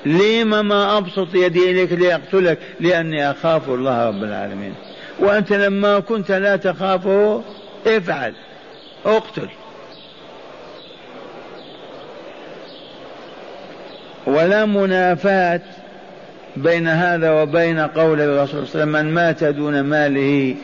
لما 0.06 0.62
ما 0.62 0.98
أبسط 0.98 1.34
يدي 1.34 1.70
إليك 1.70 1.92
لأقتلك 1.92 2.58
لأني 2.80 3.30
أخاف 3.30 3.68
الله 3.68 4.08
رب 4.08 4.24
العالمين. 4.24 4.74
وأنت 5.18 5.52
لما 5.52 6.00
كنت 6.00 6.32
لا 6.32 6.56
تخافه 6.56 7.42
افعل 7.86 8.34
اقتل. 9.06 9.48
ولا 14.26 14.66
منافاة 14.66 15.60
بين 16.56 16.88
هذا 16.88 17.30
وبين 17.30 17.80
قول 17.80 18.20
الرسول 18.20 18.66
صلى 18.66 18.82
الله 18.82 18.98
عليه 18.98 18.98
وسلم 18.98 19.06
من 19.06 19.14
مات 19.14 19.44
دون 19.44 19.80
ماله 19.80 20.56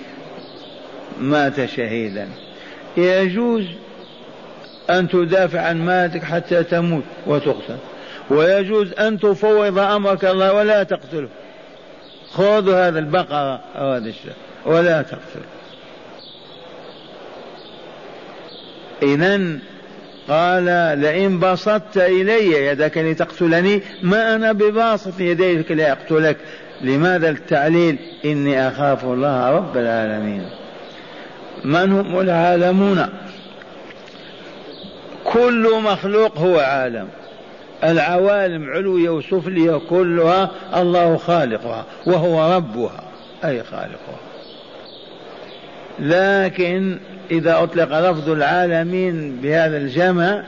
مات 1.20 1.64
شهيدا. 1.64 2.28
يجوز 2.96 3.64
أن 4.90 5.08
تدافع 5.08 5.60
عن 5.60 5.84
مالك 5.84 6.24
حتى 6.24 6.64
تموت 6.64 7.02
وتقتل. 7.26 7.76
ويجوز 8.30 8.92
أن 8.92 9.20
تفوض 9.20 9.78
أمرك 9.78 10.24
الله 10.24 10.52
ولا 10.52 10.82
تقتله. 10.82 11.28
خذوا 12.32 12.88
هذا 12.88 12.98
البقرة 12.98 13.60
أو 13.76 13.92
هذا 13.92 14.08
الشيء 14.08 14.32
ولا 14.66 15.02
تقتله. 15.02 15.42
إذا 19.02 19.58
قال 20.28 20.64
لئن 21.00 21.38
بسطت 21.38 21.96
إلي 21.96 22.66
يدك 22.66 22.98
لتقتلني 22.98 23.82
ما 24.02 24.34
أنا 24.34 24.52
بباسط 24.52 25.20
يديك 25.20 25.72
لأقتلك. 25.72 26.36
لماذا 26.80 27.30
التعليل؟ 27.30 27.98
إني 28.24 28.68
أخاف 28.68 29.04
الله 29.04 29.50
رب 29.50 29.76
العالمين. 29.76 30.48
من 31.64 31.92
هم 31.92 32.20
العالمون؟ 32.20 33.06
كل 35.24 35.70
مخلوق 35.84 36.38
هو 36.38 36.58
عالم. 36.58 37.08
العوالم 37.84 38.70
علوية 38.70 39.10
وسفلية 39.10 39.80
كلها 39.90 40.50
الله 40.76 41.16
خالقها 41.16 41.84
وهو 42.06 42.56
ربها 42.56 43.04
أي 43.44 43.62
خالقها. 43.62 44.18
لكن 45.98 46.98
إذا 47.30 47.62
أطلق 47.62 48.10
لفظ 48.10 48.30
العالمين 48.30 49.36
بهذا 49.42 49.76
الجمع 49.76 50.42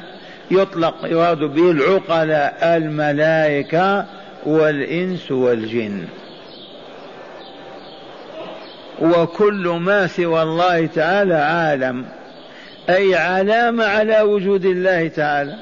يطلق 0.51 0.95
يراد 1.05 1.39
به 1.39 1.71
العقلاء 1.71 2.59
الملائكة 2.63 4.07
والإنس 4.47 5.31
والجن. 5.31 6.05
وكل 9.01 9.69
ما 9.69 10.07
سوى 10.07 10.43
الله 10.43 10.87
تعالى 10.87 11.35
عالم. 11.35 12.05
أي 12.89 13.15
علامة 13.15 13.85
على 13.85 14.21
وجود 14.21 14.65
الله 14.65 15.09
تعالى. 15.09 15.55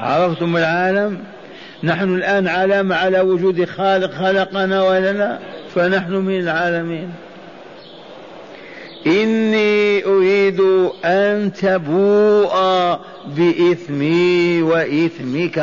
عرفتم 0.00 0.56
العالم؟ 0.56 1.18
نحن 1.82 2.14
الآن 2.14 2.48
علامة 2.48 2.96
على 2.96 3.20
وجود 3.20 3.64
خالق 3.64 4.12
خلقنا 4.12 4.82
ولا 4.82 5.12
لا 5.12 5.38
فنحن 5.74 6.12
من 6.12 6.40
العالمين. 6.40 7.12
إني 9.06 10.04
أريد 10.04 10.60
أن 11.04 11.52
تبوء 11.52 12.54
بإثمي 13.36 14.62
وإثمك. 14.62 15.58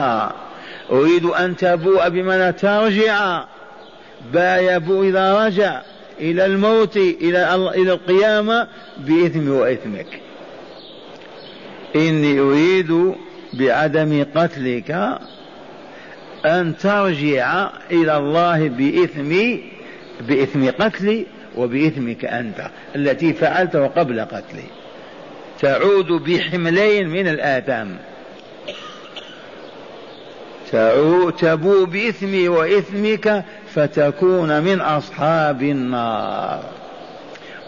أريد 0.92 1.26
أن 1.26 1.56
تبوء 1.56 2.10
بمعنى 2.10 2.52
ترجع. 2.52 3.44
با 4.34 4.58
يبوء 4.58 5.08
إذا 5.08 5.46
رجع. 5.48 5.82
إلى 6.20 6.46
الموت 6.46 6.98
إلى 6.98 7.56
إلى 7.76 7.94
القيامة 7.94 8.68
بإثمي 8.98 9.50
وإثمك. 9.50 10.08
إني 11.96 12.40
أريد 12.40 13.14
بعدم 13.54 14.26
قتلك 14.36 15.20
أن 16.46 16.78
ترجع 16.78 17.70
إلى 17.92 18.18
الله 18.18 18.68
بإثمي 18.68 19.64
بإثم 20.28 20.70
قتلي. 20.70 21.26
وبإثمك 21.58 22.26
أنت 22.26 22.70
التي 22.96 23.34
فعلته 23.34 23.88
قبل 23.88 24.20
قتلي. 24.20 24.64
تعود 25.60 26.12
بحملين 26.12 27.10
من 27.10 27.28
الآثام. 27.28 27.98
تبو 31.40 31.86
بإثمي 31.86 32.48
وإثمك 32.48 33.44
فتكون 33.74 34.62
من 34.62 34.82
أصحاب 34.82 35.62
النار. 35.62 36.64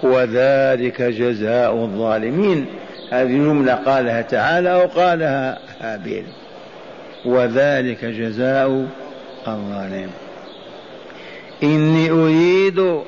وذلك 0.04 1.02
جزاء 1.02 1.74
الظالمين. 1.76 2.66
هذه 3.12 3.28
جملة 3.28 3.74
قالها 3.74 4.22
تعالى 4.22 4.74
وقالها 4.74 5.60
هابيل 5.82 6.26
وذلك 7.26 8.06
جزاء 8.06 8.88
الظالمين. 9.48 10.10
إني 11.64 12.12
أريد 12.12 13.00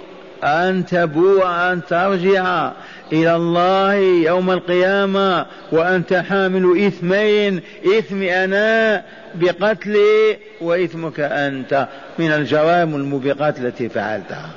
أن 0.43 0.86
تبوء 0.86 1.45
أن 1.45 1.82
ترجع 1.89 2.71
إلى 3.13 3.36
الله 3.36 3.93
يوم 4.26 4.52
القيامة 4.52 5.45
وأنت 5.71 6.13
حامل 6.13 6.86
إثمين 6.88 7.62
إثمي 7.97 8.43
أنا 8.43 9.04
بقتلي 9.36 10.38
وإثمك 10.62 11.19
أنت 11.19 11.88
من 12.19 12.32
الجرائم 12.32 12.95
الموبقات 12.95 13.60
التي 13.60 13.89
فعلتها. 13.89 14.50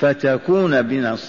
فتكون 0.00 0.86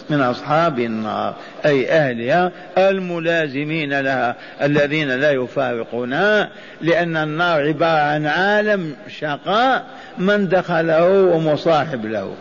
من 0.09 0.21
أصحاب 0.21 0.79
النار 0.79 1.35
أي 1.65 1.91
أهلها 1.91 2.51
الملازمين 2.77 3.99
لها 3.99 4.35
الذين 4.61 5.11
لا 5.11 5.31
يفارقونها 5.31 6.49
لأن 6.81 7.17
النار 7.17 7.67
عبارة 7.67 8.01
عن 8.01 8.25
عالم 8.25 8.95
شقاء 9.19 9.85
من 10.17 10.47
دخله 10.47 11.23
ومصاحب 11.23 12.05
له. 12.05 12.33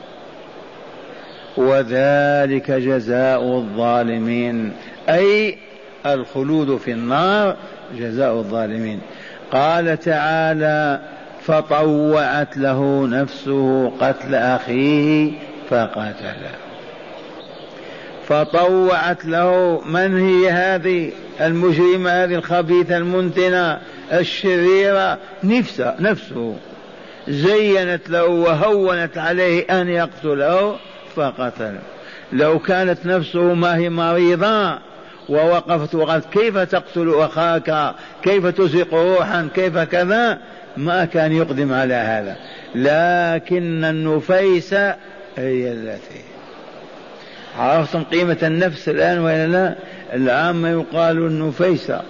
وذلك 1.59 2.71
جزاء 2.71 3.43
الظالمين. 3.43 4.73
أي 5.09 5.59
الخلود 6.07 6.77
في 6.77 6.91
النار 6.91 7.57
جزاء 7.99 8.33
الظالمين. 8.33 9.01
قال 9.53 10.01
تعالى 10.01 11.01
فطوعت 11.43 12.57
له 12.57 13.07
نفسه 13.07 13.93
قتل 14.01 14.35
أخيه 14.35 15.33
فقتله 15.71 16.51
فطوعت 18.29 19.25
له 19.25 19.81
من 19.87 20.19
هي 20.19 20.51
هذه؟ 20.51 21.11
المجرمة 21.41 22.11
هذه 22.11 22.35
الخبيثة 22.35 22.97
المنتنة 22.97 23.79
الشريرة. 24.13 25.19
نفسه 25.45 25.95
نفسه. 26.01 26.55
زينت 27.29 28.11
له 28.11 28.25
وهونت 28.25 29.19
عليه 29.19 29.81
أن 29.81 29.89
يقتله. 29.89 30.77
فقتل 31.19 31.79
لو 32.33 32.59
كانت 32.59 33.07
نفسه 33.07 33.55
ما 33.55 33.77
هي 33.77 33.91
مريضة 33.91 34.79
ووقفت 35.29 35.95
وقالت 35.95 36.25
كيف 36.33 36.59
تقتل 36.59 37.15
أخاك؟ 37.15 37.95
كيف 38.23 38.47
تزق 38.47 38.95
روحا؟ 38.95 39.49
كيف 39.55 39.79
كذا؟ 39.79 40.39
ما 40.77 41.05
كان 41.05 41.33
يقدم 41.33 41.73
على 41.73 41.95
هذا. 41.95 42.37
لكن 42.75 43.85
النفيس 43.85 44.75
هي 45.37 45.73
التي. 45.73 46.21
عرفتم 47.59 48.03
قيمة 48.03 48.37
النفس 48.43 48.89
الآن 48.89 49.19
ولا 49.19 49.47
لا؟ 49.47 49.75
العامة 50.13 50.69
يقال 50.69 51.19
النفيسة 51.19 52.03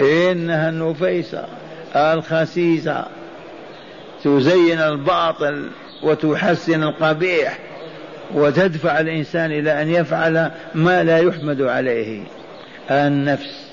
إنها 0.00 0.68
النفيسة 0.68 1.44
الخسيسة. 1.96 3.04
تزين 4.24 4.78
الباطل 4.78 5.70
وتحسن 6.02 6.82
القبيح. 6.82 7.58
وتدفع 8.34 9.00
الإنسان 9.00 9.52
إلى 9.52 9.82
أن 9.82 9.88
يفعل 9.88 10.50
ما 10.74 11.04
لا 11.04 11.18
يحمد 11.18 11.62
عليه 11.62 12.22
النفس. 12.90 13.70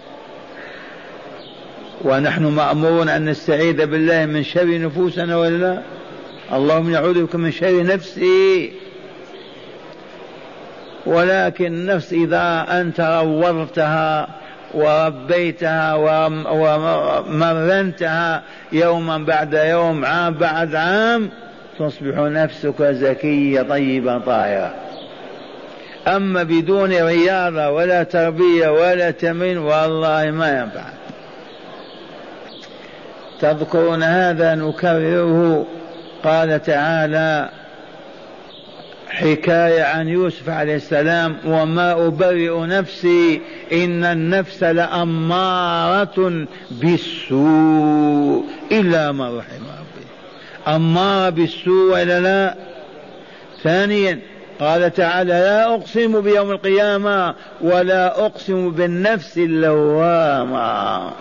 ونحن 2.04 2.44
مأمورون 2.44 3.10
أن 3.10 3.30
نستعيذ 3.30 3.86
بالله 3.86 4.26
من 4.26 4.44
شر 4.44 4.80
نفوسنا 4.80 5.38
ولا 5.38 5.58
لا؟ 5.58 5.82
اللهم 6.54 6.92
نعوذ 6.92 7.24
بك 7.24 7.36
من 7.36 7.52
شر 7.52 7.84
نفسي. 7.84 8.72
ولكن 11.06 11.66
النفس 11.66 12.14
إذا 12.14 12.66
أنت 12.70 13.00
روضتها 13.24 14.28
وربيتها 14.74 15.94
ومرنتها 16.50 18.44
يوما 18.72 19.18
بعد 19.18 19.54
يوم 19.54 20.06
عام 20.06 20.34
بعد 20.34 20.76
عام 20.76 21.30
تصبح 21.80 22.18
نفسك 22.18 22.82
زكية 22.84 23.62
طيبة 23.62 24.18
طاهرة. 24.18 24.76
أما 26.08 26.44
بدون 26.44 26.94
رياضة 26.94 27.70
ولا 27.70 28.04
تربية 28.04 28.70
ولا 28.70 29.12
تمرين 29.12 29.58
والله 29.58 30.32
ما 30.32 30.60
ينفع. 30.60 30.86
تذكرون 33.40 34.04
هذا 34.04 34.56
نكرره؟ 34.56 35.66
قال 36.24 36.62
تعالى 36.62 37.50
حكاية 39.10 39.84
عن 39.84 40.08
يوسف 40.08 40.50
عليه 40.50 40.76
السلام 40.76 41.38
وما 41.46 42.08
أبرئ 42.08 42.66
نفسي 42.66 43.42
إن 43.72 44.04
النفس 44.04 44.64
لأمارة 44.64 46.46
بالسوء 46.72 48.46
إلا 48.72 49.12
ما 49.12 49.38
رحم 49.38 49.77
ربي 50.68 50.76
أمارة 50.76 51.30
بالسوء 51.30 51.94
ولا 51.94 52.20
لا؟ 52.20 52.56
ثانيا 53.64 54.20
قال 54.60 54.94
تعالى 54.94 55.30
لا 55.30 55.74
أقسم 55.76 56.22
بيوم 56.22 56.52
القيامة 56.52 57.36
ولا 57.62 58.26
أقسم 58.26 58.72
بالنفس 58.72 59.38
اللوامة. 59.38 61.12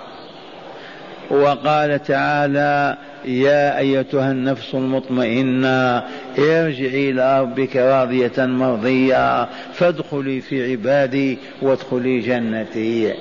وقال 1.30 2.02
تعالى 2.02 2.96
يا 3.24 3.78
أيتها 3.78 4.30
النفس 4.30 4.74
المطمئنة 4.74 6.02
ارجعي 6.38 7.10
إلى 7.10 7.40
ربك 7.40 7.76
راضية 7.76 8.32
مرضية 8.38 9.48
فادخلي 9.72 10.40
في 10.40 10.72
عبادي 10.72 11.38
وادخلي 11.62 12.20
جنتي. 12.20 13.14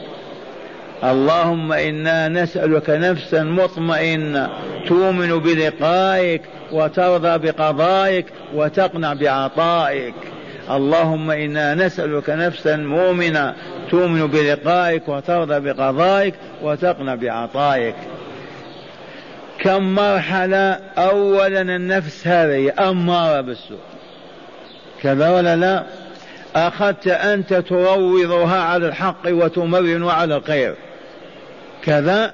اللهم 1.04 1.72
إنا 1.72 2.28
نسألك 2.28 2.90
نفسا 2.90 3.44
مطمئنة 3.44 4.50
تؤمن 4.88 5.40
بلقائك 5.40 6.42
وترضى 6.72 7.38
بقضائك 7.38 8.26
وتقنع 8.54 9.14
بعطائك. 9.14 10.14
اللهم 10.72 11.32
إنا 11.32 11.76
نسألك 11.76 12.30
نفسا 12.30 12.76
مؤمنة 12.76 13.54
تؤمن 13.92 14.28
بلقائك 14.28 15.10
وترضى 15.10 15.60
بقضائك 15.60 16.36
وتقنع 16.62 17.16
بعطائك. 17.16 17.96
كم 19.60 19.96
مرحلة 19.96 20.80
أولا 20.98 21.62
النفس 21.62 22.28
هذه؟ 22.28 22.74
أمارة 22.90 23.42
بالسوء؟ 23.42 23.80
كذا 25.02 25.30
ولا 25.30 25.56
لا؟ 25.56 25.84
أخذت 26.56 27.08
أنت 27.08 27.54
تروضها 27.54 28.62
على 28.62 28.88
الحق 28.88 29.28
وتمرن 29.28 30.08
على 30.08 30.36
الخير. 30.36 30.76
كذا 31.86 32.34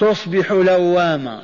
تصبح 0.00 0.52
لوامة 0.52 1.40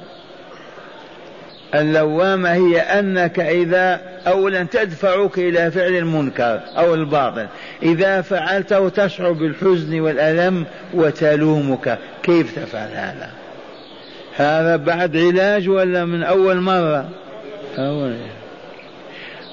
اللوامة 1.74 2.52
هي 2.52 2.80
أنك 2.80 3.40
إذا 3.40 4.00
أولا 4.26 4.62
تدفعك 4.62 5.38
إلى 5.38 5.70
فعل 5.70 5.92
المنكر 5.92 6.60
أو 6.76 6.94
الباطل. 6.94 7.46
إذا 7.82 8.20
فعلته 8.20 8.88
تشعر 8.88 9.32
بالحزن 9.32 10.00
والألم 10.00 10.64
وتلومك. 10.94 11.98
كيف 12.22 12.58
تفعل 12.58 12.88
هذا؟ 12.88 13.30
هذا 14.36 14.76
بعد 14.76 15.16
علاج 15.16 15.68
ولا 15.68 16.04
من 16.04 16.22
أول 16.22 16.60
مرة؟ 16.60 17.08
أول 17.78 18.16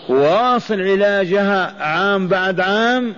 واصل 0.10 0.82
علاجها 0.82 1.74
عام 1.80 2.28
بعد 2.28 2.60
عام 2.60 3.16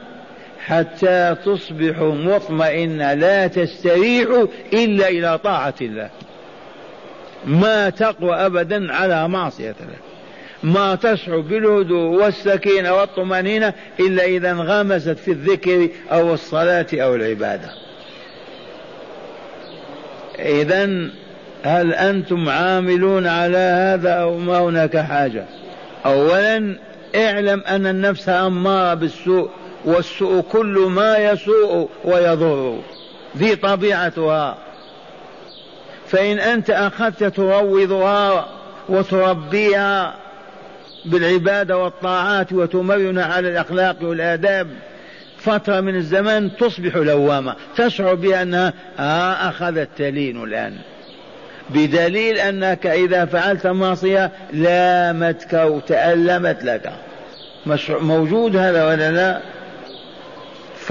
حتى 0.65 1.35
تصبح 1.45 1.99
مطمئنة 2.01 3.13
لا 3.13 3.47
تستريح 3.47 4.45
إلا 4.73 5.09
إلى 5.09 5.37
طاعة 5.37 5.73
الله. 5.81 6.09
ما 7.45 7.89
تقوى 7.89 8.35
أبدا 8.35 8.93
على 8.93 9.27
معصية 9.27 9.75
الله. 9.81 9.97
ما 10.63 10.95
تشعر 10.95 11.39
بالهدوء 11.39 12.23
والسكينة 12.23 12.93
والطمأنينة 12.93 13.73
إلا 13.99 14.25
إذا 14.25 14.51
انغمست 14.51 15.17
في 15.17 15.31
الذكر 15.31 15.89
أو 16.11 16.33
الصلاة 16.33 16.87
أو 16.93 17.15
العبادة. 17.15 17.69
إذا 20.39 21.09
هل 21.63 21.93
أنتم 21.93 22.49
عاملون 22.49 23.27
على 23.27 23.57
هذا 23.57 24.09
أو 24.13 24.37
ما 24.37 24.59
هناك 24.59 24.97
حاجة؟ 24.97 25.45
أولا 26.05 26.75
اعلم 27.15 27.63
أن 27.67 27.87
النفس 27.87 28.29
أمارة 28.29 28.93
بالسوء 28.93 29.49
والسوء 29.85 30.41
كل 30.41 30.87
ما 30.89 31.17
يسوء 31.17 31.89
ويضر. 32.05 32.79
ذي 33.37 33.55
طبيعتها. 33.55 34.57
فإن 36.07 36.39
أنت 36.39 36.69
أخذت 36.69 37.23
تروضها 37.23 38.47
وتربيها 38.89 40.13
بالعبادة 41.05 41.77
والطاعات 41.77 42.53
وتمرن 42.53 43.19
على 43.19 43.49
الأخلاق 43.49 43.95
والآداب 44.01 44.67
فترة 45.37 45.79
من 45.79 45.95
الزمن 45.95 46.57
تصبح 46.57 46.95
لوامة. 46.95 47.55
تشعر 47.77 48.13
بأنها 48.13 48.73
آه 48.99 49.49
أخذت 49.49 49.89
تلين 49.97 50.43
الآن. 50.43 50.75
بدليل 51.69 52.37
أنك 52.37 52.87
إذا 52.87 53.25
فعلت 53.25 53.67
معصية 53.67 54.31
لامتك 54.53 55.53
وتألمت 55.53 56.63
لك. 56.63 56.91
موجود 57.89 58.55
هذا 58.55 58.87
ولا 58.87 59.11
لا؟ 59.11 59.41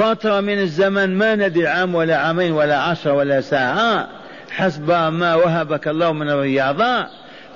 فترة 0.00 0.40
من 0.40 0.58
الزمن 0.58 1.18
ما 1.18 1.34
ندري 1.34 1.66
عام 1.66 1.94
ولا 1.94 2.16
عامين 2.16 2.52
ولا 2.52 2.76
عشرة 2.78 3.12
ولا 3.12 3.40
ساعة. 3.40 4.08
حسب 4.50 4.90
ما 4.90 5.34
وهبك 5.34 5.88
الله 5.88 6.12
من 6.12 6.30
الرياضة 6.30 7.06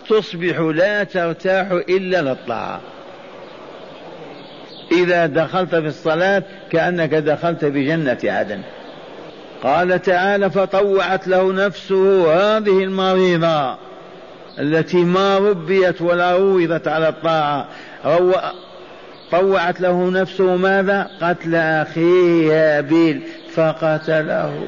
تصبح 0.08 0.58
لا 0.58 1.04
ترتاح 1.04 1.70
إلا 1.70 2.22
للطاعة. 2.22 2.80
إذا 4.92 5.26
دخلت 5.26 5.70
في 5.74 5.86
الصلاة 5.86 6.42
كأنك 6.70 7.14
دخلت 7.14 7.64
بجنة 7.64 8.18
عدن. 8.24 8.60
قال 9.62 10.02
تعالى 10.02 10.50
فطوعت 10.50 11.28
له 11.28 11.52
نفسه 11.52 12.32
هذه 12.32 12.84
المريضة 12.84 13.76
التي 14.58 15.04
ما 15.04 15.38
ربيت 15.38 16.02
ولا 16.02 16.36
روضت 16.36 16.88
على 16.88 17.08
الطاعة. 17.08 17.68
طوعت 19.30 19.80
له 19.80 20.10
نفسه 20.10 20.56
ماذا؟ 20.56 21.10
قتل 21.22 21.54
أخيه 21.54 22.78
هابيل 22.78 23.22
فقتله. 23.54 24.66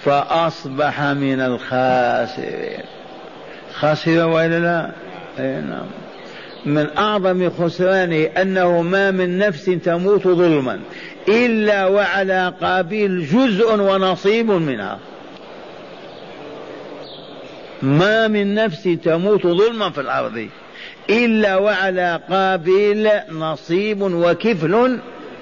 فأصبح 0.00 1.02
من 1.02 1.40
الخاسرين. 1.40 2.84
خسر 3.74 4.28
وإلا 4.28 4.58
لا؟ 4.58 4.90
نعم. 5.60 5.86
من 6.66 6.86
أعظم 6.98 7.50
خسرانه 7.50 8.24
أنه 8.42 8.82
ما 8.82 9.10
من 9.10 9.38
نفس 9.38 9.64
تموت 9.64 10.28
ظلما 10.28 10.80
إلا 11.28 11.86
وعلى 11.86 12.52
قابيل 12.60 13.26
جزء 13.26 13.74
ونصيب 13.74 14.50
منها. 14.50 14.98
ما 17.82 18.28
من 18.28 18.54
نفس 18.54 18.88
تموت 19.04 19.46
ظلما 19.46 19.90
في 19.90 20.00
الأرض. 20.00 20.48
إلا 21.10 21.56
وعلى 21.56 22.20
قابيل 22.30 23.08
نصيب 23.30 24.02
وكفل 24.02 24.98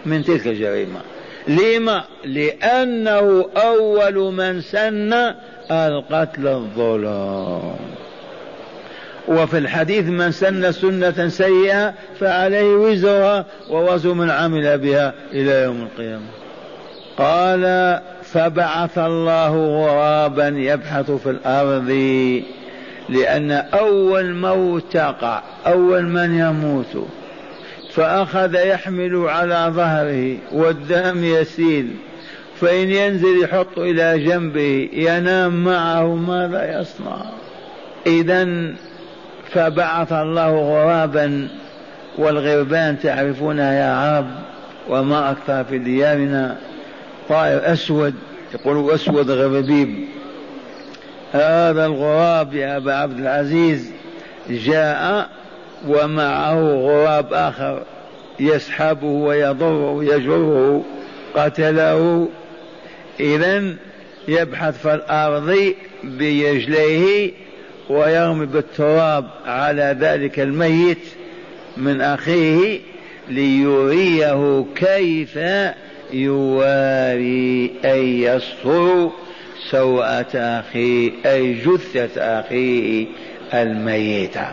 من 0.06 0.24
تلك 0.24 0.46
الجريمة. 0.46 1.00
لما؟ 1.48 2.04
لأنه 2.24 3.48
أول 3.56 4.34
من 4.34 4.60
سن 4.60 5.34
القتل 5.70 6.48
الظلم 6.48 7.76
وفي 9.28 9.58
الحديث 9.58 10.04
من 10.04 10.32
سن 10.32 10.72
سنة 10.72 11.28
سيئة 11.28 11.94
فعليه 12.20 12.74
وزرها 12.74 13.44
ووزر 13.70 14.14
من 14.14 14.30
عمل 14.30 14.78
بها 14.78 15.14
إلى 15.32 15.62
يوم 15.62 15.82
القيامة. 15.82 16.26
قال 17.18 18.00
فبعث 18.22 18.98
الله 18.98 19.56
غرابا 19.66 20.48
يبحث 20.48 21.10
في 21.10 21.30
الأرض 21.30 21.90
لأن 23.08 23.50
أول 23.52 24.34
موت 24.34 24.82
تقع 24.92 25.42
أول 25.66 26.02
من 26.02 26.38
يموت. 26.38 27.08
فأخذ 27.94 28.54
يحمل 28.54 29.16
على 29.28 29.72
ظهره 29.74 30.36
والدم 30.52 31.24
يسيل 31.24 31.90
فإن 32.60 32.90
ينزل 32.90 33.42
يحط 33.42 33.78
إلى 33.78 34.18
جنبه 34.18 34.88
ينام 34.92 35.64
معه 35.64 36.14
ماذا 36.14 36.80
يصنع. 36.80 37.16
إذا 38.06 38.48
فبعث 39.50 40.12
الله 40.12 40.50
غرابا 40.50 41.48
والغربان 42.18 42.98
تعرفونها 43.02 43.72
يا 43.72 43.92
عرب 43.92 44.26
وما 44.88 45.30
أكثر 45.30 45.64
في 45.64 45.78
ديارنا. 45.78 46.56
طائر 47.28 47.72
أسود 47.72 48.14
يقولوا 48.54 48.94
أسود 48.94 49.30
غربيب. 49.30 50.08
هذا 51.32 51.86
الغراب 51.86 52.54
يا 52.54 52.76
أبا 52.76 52.94
عبد 52.94 53.18
العزيز 53.18 53.90
جاء 54.50 55.28
ومعه 55.88 56.60
غراب 56.60 57.32
آخر 57.32 57.82
يسحبه 58.40 59.06
ويضره 59.06 59.90
ويجره 59.90 60.84
قتله. 61.34 62.28
إذا 63.20 63.74
يبحث 64.28 64.82
في 64.82 64.94
الأرض 64.94 65.74
برجليه 66.04 67.32
ويرمي 67.90 68.46
بالتراب 68.46 69.24
على 69.46 69.96
ذلك 70.00 70.40
الميت 70.40 70.98
من 71.76 72.00
أخيه 72.00 72.80
ليريه 73.28 74.64
كيف 74.74 75.38
يواري 76.12 77.70
أي 77.84 78.22
يستر 78.22 79.10
سوءة 79.70 80.36
أخيه 80.36 81.12
أي 81.26 81.54
جثة 81.54 82.20
أخيه 82.20 83.06
الميتة. 83.54 84.46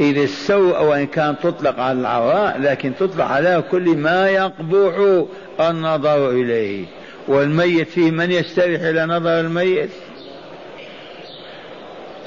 إذا 0.00 0.22
السوء 0.22 0.82
وإن 0.82 1.06
كان 1.06 1.34
تطلق 1.42 1.80
على 1.80 2.00
العراء 2.00 2.58
لكن 2.60 2.92
تطلق 3.00 3.24
على 3.24 3.64
كل 3.70 3.96
ما 3.96 4.28
يقبح 4.28 5.24
النظر 5.60 6.30
إليه. 6.30 6.84
والميت 7.28 7.88
فيه 7.88 8.10
من 8.10 8.30
يستريح 8.30 8.80
إلى 8.80 9.06
نظر 9.06 9.40
الميت؟ 9.40 9.90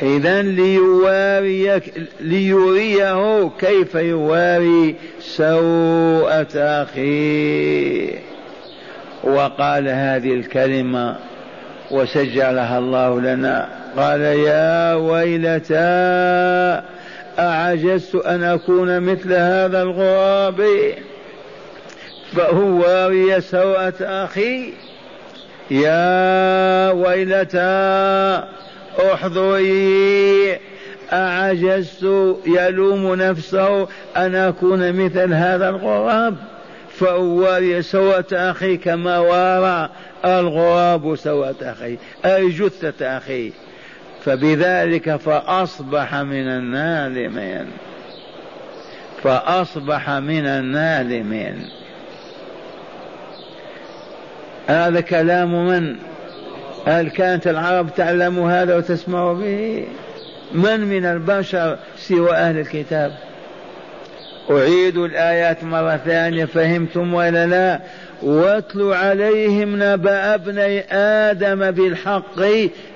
إذا 0.02 0.42
ليواريك 0.42 1.94
ليريه 2.20 3.50
كيف 3.60 3.96
يواري 3.96 4.96
سوءة 5.20 6.48
أخيه 6.56 8.33
وقال 9.24 9.88
هذه 9.88 10.34
الكلمة 10.34 11.16
وسجلها 11.92 12.80
الله 12.80 13.22
لنا. 13.22 13.68
قال 13.98 14.22
يا 14.22 14.94
ويلتى 14.94 15.74
أعجزت 17.40 18.16
أن 18.16 18.44
أكون 18.44 19.00
مثل 19.00 19.34
هذا 19.34 19.82
الغراب؟ 19.82 20.62
فهو 22.36 23.12
سوءة 23.40 23.94
أخي. 24.02 24.74
يا 25.72 26.92
ويلتى 26.92 28.44
احضري. 29.14 30.58
أعجزت 31.14 32.36
يلوم 32.46 33.16
نفسه 33.16 33.88
أن 34.18 34.36
أكون 34.36 35.06
مثل 35.06 35.34
هذا 35.34 35.70
الغراب؟ 35.70 36.36
فأواري 37.04 37.82
سوءة 37.82 38.26
أخي 38.32 38.78
كما 38.78 39.20
وارى 39.20 39.90
الغراب 40.26 41.16
سوءة 41.16 41.56
أخي 41.62 41.98
أي 42.26 42.50
جثة 42.50 43.18
أخي. 43.18 43.52
فبذلك 44.26 45.16
فأصبح 45.16 46.16
من 46.16 46.48
النادمين 46.48 47.66
فأصبح 49.24 50.10
من 50.10 50.46
النادمين 50.46 51.70
هذا 54.68 55.02
كلام 55.02 55.68
من؟ 55.68 55.96
هل 56.88 57.10
كانت 57.10 57.48
العرب 57.48 57.96
تعلم 57.96 58.40
هذا 58.40 58.78
وتسمع 58.78 59.34
به؟ 59.34 59.88
من 60.54 60.80
من 60.80 61.06
البشر 61.06 61.78
سوى 61.98 62.32
أهل 62.32 62.60
الكتاب؟ 62.60 63.14
أعيد 64.52 64.98
الآيات 64.98 65.64
مرة 65.64 65.98
ثانية 66.06 66.46
فهمتم 66.46 67.14
ولا 67.14 67.48
لا؟ 67.48 67.80
واتل 68.22 68.94
عليهم 68.94 69.84
نبأ 69.84 70.36
ابني 70.36 70.80
آدم 70.94 71.72
بالحق 71.72 72.40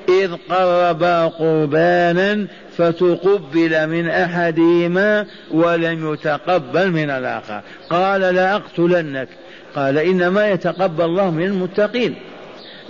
إذ 0.10 0.32
قربا 0.50 1.28
قربانا 1.28 2.48
فتقبل 2.78 3.88
من 3.88 4.10
أحدهما 4.10 5.26
ولم 5.52 6.14
يتقبل 6.14 6.92
من 6.92 7.10
الآخر. 7.10 7.62
قال 7.90 8.22
لأقتلنك 8.22 9.28
قال 9.76 9.98
إنما 9.98 10.50
يتقبل 10.50 11.06
الله 11.06 11.32
من 11.32 11.44
المتقين. 11.44 12.16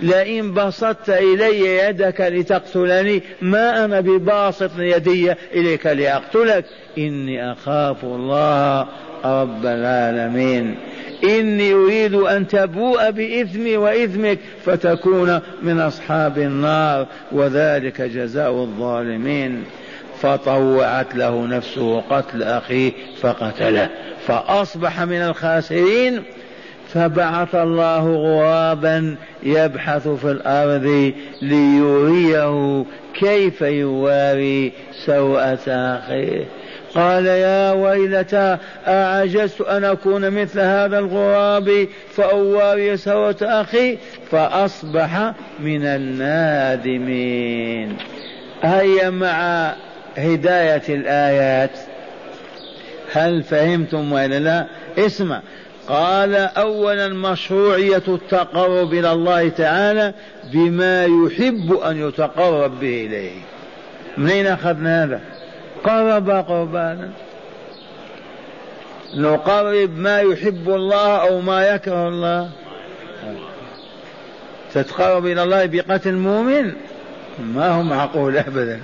لئن 0.00 0.54
بسطت 0.54 1.10
إلي 1.10 1.76
يدك 1.78 2.20
لتقتلني 2.20 3.22
ما 3.42 3.84
أنا 3.84 4.00
بباسط 4.00 4.70
يدي 4.78 5.32
إليك 5.32 5.86
لأقتلك. 5.86 6.64
إني 6.98 7.52
أخاف 7.52 8.04
الله 8.04 8.86
رب 9.24 9.66
العالمين. 9.66 10.76
إني 11.24 11.72
أريد 11.72 12.14
أن 12.14 12.48
تبوء 12.48 13.10
بإثمي 13.10 13.76
وإثمك 13.76 14.38
فتكون 14.64 15.40
من 15.62 15.80
أصحاب 15.80 16.38
النار 16.38 17.06
وذلك 17.32 18.02
جزاء 18.02 18.52
الظالمين. 18.52 19.64
فطوعت 20.20 21.14
له 21.14 21.46
نفسه 21.46 22.00
قتل 22.00 22.42
أخيه 22.42 22.92
فقتله. 23.20 23.88
فأصبح 24.26 25.02
من 25.02 25.22
الخاسرين 25.22 26.22
فبعث 26.94 27.54
الله 27.54 28.14
غرابا 28.14 29.16
يبحث 29.42 30.08
في 30.08 30.30
الأرض 30.30 31.12
ليريه 31.42 32.84
كيف 33.14 33.60
يواري 33.62 34.72
سوءة 35.06 35.68
اخيه 35.68 36.44
قال 36.94 37.26
يا 37.26 37.72
ويلتى 37.72 38.56
أعجزت 38.86 39.60
أن 39.60 39.84
أكون 39.84 40.30
مثل 40.30 40.60
هذا 40.60 40.98
الغراب 40.98 41.88
فأواري 42.16 42.96
سوءة 42.96 43.36
أخي 43.42 43.98
فأصبح 44.30 45.32
من 45.60 45.84
النادمين. 45.84 47.16
هيا 48.62 49.10
مع 49.10 49.72
هداية 50.16 50.82
الآيات. 50.88 51.70
هل 53.12 53.42
فهمتم 53.42 54.12
ولا 54.12 54.38
لا؟ 54.38 54.66
اسمع 54.98 55.40
قال 55.88 56.34
اولا 56.34 57.08
مشروعية 57.08 58.02
التقرب 58.08 58.92
إلى 58.92 59.12
الله 59.12 59.48
تعالى 59.48 60.14
بما 60.52 61.04
يحب 61.04 61.72
أن 61.72 62.08
يتقرب 62.08 62.80
به 62.80 63.06
إليه. 63.06 63.40
منين 64.18 64.46
أخذنا 64.46 65.04
هذا؟ 65.04 65.20
قرب 65.84 66.30
قربانا. 66.30 67.10
نقرب 69.14 69.98
ما 69.98 70.20
يحب 70.20 70.68
الله 70.68 71.16
أو 71.16 71.40
ما 71.40 71.66
يكره 71.66 72.08
الله. 72.08 72.50
تتقرب 74.74 75.26
إلى 75.26 75.42
الله 75.42 75.66
بقتل 75.66 76.12
مؤمن؟ 76.12 76.72
ما 77.54 77.68
هو 77.68 77.82
معقول 77.82 78.36
ابدا. 78.36 78.80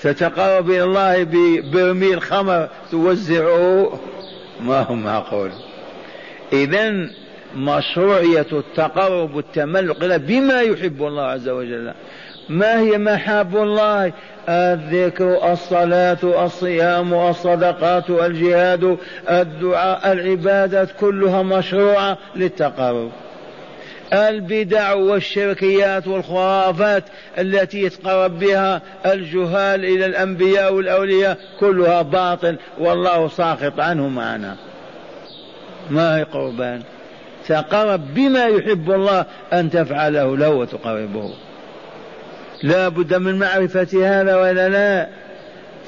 تتقرب 0.00 0.70
إلى 0.70 0.84
الله 0.84 1.24
ببرميل 1.24 2.22
خمر 2.22 2.68
توزعه؟ 2.90 3.98
ما 4.60 4.82
هو 4.82 4.94
معقول. 4.94 5.50
إذا 6.52 7.08
مشروعية 7.56 8.46
التقرب 8.52 9.34
والتملق 9.34 10.16
بما 10.16 10.60
يحب 10.60 11.02
الله 11.02 11.22
عز 11.22 11.48
وجل. 11.48 11.92
ما 12.48 12.80
هي 12.80 12.98
محاب 12.98 13.56
الله؟ 13.56 14.12
الذكر 14.48 15.52
الصلاة 15.52 16.44
الصيام 16.44 17.14
الصدقات 17.14 18.10
الجهاد 18.10 18.98
الدعاء 19.30 20.12
العبادات 20.12 20.88
كلها 21.00 21.42
مشروعة 21.42 22.18
للتقرب. 22.36 23.10
البدع 24.12 24.94
والشركيات 24.94 26.08
والخرافات 26.08 27.04
التي 27.38 27.82
يتقرب 27.82 28.38
بها 28.38 28.82
الجهال 29.06 29.84
إلى 29.84 30.06
الأنبياء 30.06 30.74
والأولياء 30.74 31.38
كلها 31.60 32.02
باطل 32.02 32.56
والله 32.78 33.28
ساخط 33.28 33.80
عنه 33.80 34.08
معنا. 34.08 34.56
ما 35.90 36.18
هي 36.18 36.22
قربان. 36.22 36.82
تقرب 37.48 38.14
بما 38.14 38.46
يحب 38.46 38.90
الله 38.90 39.24
أن 39.52 39.70
تفعله 39.70 40.36
له 40.36 40.50
وتقربه. 40.50 41.30
لا 42.62 42.88
بد 42.88 43.14
من 43.14 43.38
معرفة 43.38 44.20
هذا 44.20 44.36
ولا 44.36 44.68
لا؟ 44.68 45.08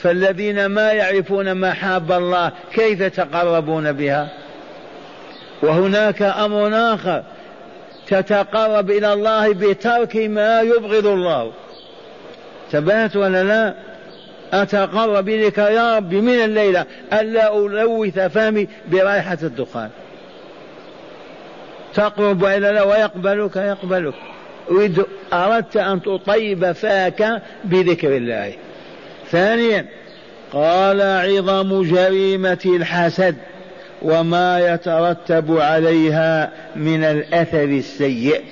فالذين 0.02 0.66
ما 0.66 0.92
يعرفون 0.92 1.54
محاب 1.54 2.12
الله 2.12 2.52
كيف 2.72 3.00
يتقربون 3.00 3.92
بها؟ 3.92 4.28
وهناك 5.62 6.22
أمر 6.22 6.94
آخر. 6.94 7.22
تتقرب 8.06 8.90
إلى 8.90 9.12
الله 9.12 9.52
بترك 9.52 10.16
ما 10.16 10.60
يبغض 10.60 11.06
الله. 11.06 11.52
تبات 12.72 13.16
ولا 13.16 13.44
لا؟ 13.44 13.74
أتقرب 14.52 15.28
إليك 15.28 15.58
يا 15.58 15.96
رب 15.96 16.14
من 16.14 16.44
الليلة 16.44 16.86
ألا 17.12 17.58
ألوث 17.58 18.18
فمي 18.18 18.68
برائحة 18.92 19.38
الدخان. 19.42 19.90
تقرب 21.94 22.44
إلى 22.44 22.70
الله 22.70 22.84
ويقبلك 22.84 23.56
يقبلك. 23.56 24.14
أريد 24.70 25.04
أردت 25.32 25.76
أن 25.76 26.02
تطيب 26.02 26.72
فاك 26.72 27.42
بذكر 27.64 28.16
الله. 28.16 28.52
ثانيا 29.30 29.86
قال 30.52 31.02
عظم 31.02 31.82
جريمة 31.82 32.58
الحسد 32.66 33.36
وما 34.02 34.74
يترتب 34.74 35.58
عليها 35.60 36.50
من 36.76 37.04
الأثر 37.04 37.64
السيء 37.64 38.42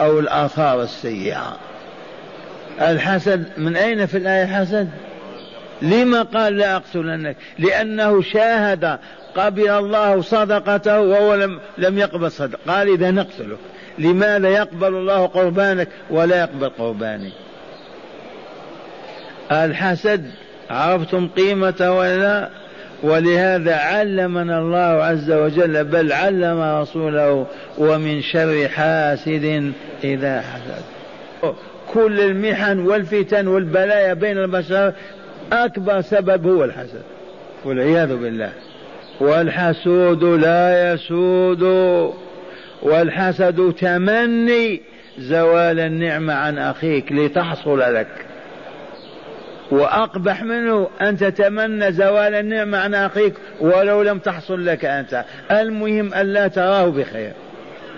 أو 0.00 0.18
الآثار 0.18 0.82
السيئة. 0.82 1.56
الحسد 2.80 3.44
من 3.56 3.76
أين 3.76 4.06
في 4.06 4.16
الآية 4.16 4.46
حسد 4.46 4.88
لما 5.82 6.22
قال 6.22 6.56
لا 6.56 6.76
أقتلنك؟ 6.76 7.36
لأنه 7.58 8.22
شاهد 8.22 8.98
قبل 9.36 9.68
الله 9.68 10.22
صدقته 10.22 11.00
وهو 11.00 11.34
لم, 11.34 11.60
لم 11.78 11.98
يقبل 11.98 12.30
صدق. 12.30 12.58
قال 12.68 12.88
إذا 12.88 13.10
نقتلك 13.10 13.58
لماذا 13.98 14.48
يقبل 14.48 14.88
الله 14.88 15.26
قربانك 15.26 15.88
ولا 16.10 16.40
يقبل 16.40 16.68
قرباني؟ 16.68 17.32
الحسد 19.52 20.30
عرفتم 20.70 21.28
قيمته 21.28 21.92
ولا؟ 21.92 22.48
ولهذا 23.02 23.76
علمنا 23.76 24.58
الله 24.58 25.04
عز 25.04 25.30
وجل 25.30 25.84
بل 25.84 26.12
علم 26.12 26.60
رسوله 26.60 27.46
ومن 27.78 28.22
شر 28.22 28.68
حاسد 28.68 29.72
إذا 30.04 30.40
حسد. 30.40 30.84
كل 31.94 32.20
المحن 32.20 32.78
والفتن 32.78 33.46
والبلايا 33.46 34.14
بين 34.14 34.38
البشر 34.38 34.92
أكبر 35.52 36.00
سبب 36.00 36.46
هو 36.46 36.64
الحسد. 36.64 37.02
والعياذ 37.64 38.16
بالله. 38.16 38.52
والحسود 39.20 40.24
لا 40.24 40.92
يسود. 40.92 41.62
والحسد 42.82 43.74
تمني 43.78 44.80
زوال 45.18 45.80
النعمة 45.80 46.34
عن 46.34 46.58
أخيك 46.58 47.12
لتحصل 47.12 47.78
لك. 47.78 48.26
وأقبح 49.70 50.42
منه 50.42 50.88
أن 51.00 51.16
تتمنى 51.16 51.92
زوال 51.92 52.34
النعمة 52.34 52.78
عن 52.78 52.94
أخيك 52.94 53.34
ولو 53.60 54.02
لم 54.02 54.18
تحصل 54.18 54.66
لك 54.66 54.84
أنت. 54.84 55.24
المهم 55.50 56.14
ألا 56.14 56.48
تراه 56.48 56.84
بخير. 56.84 57.32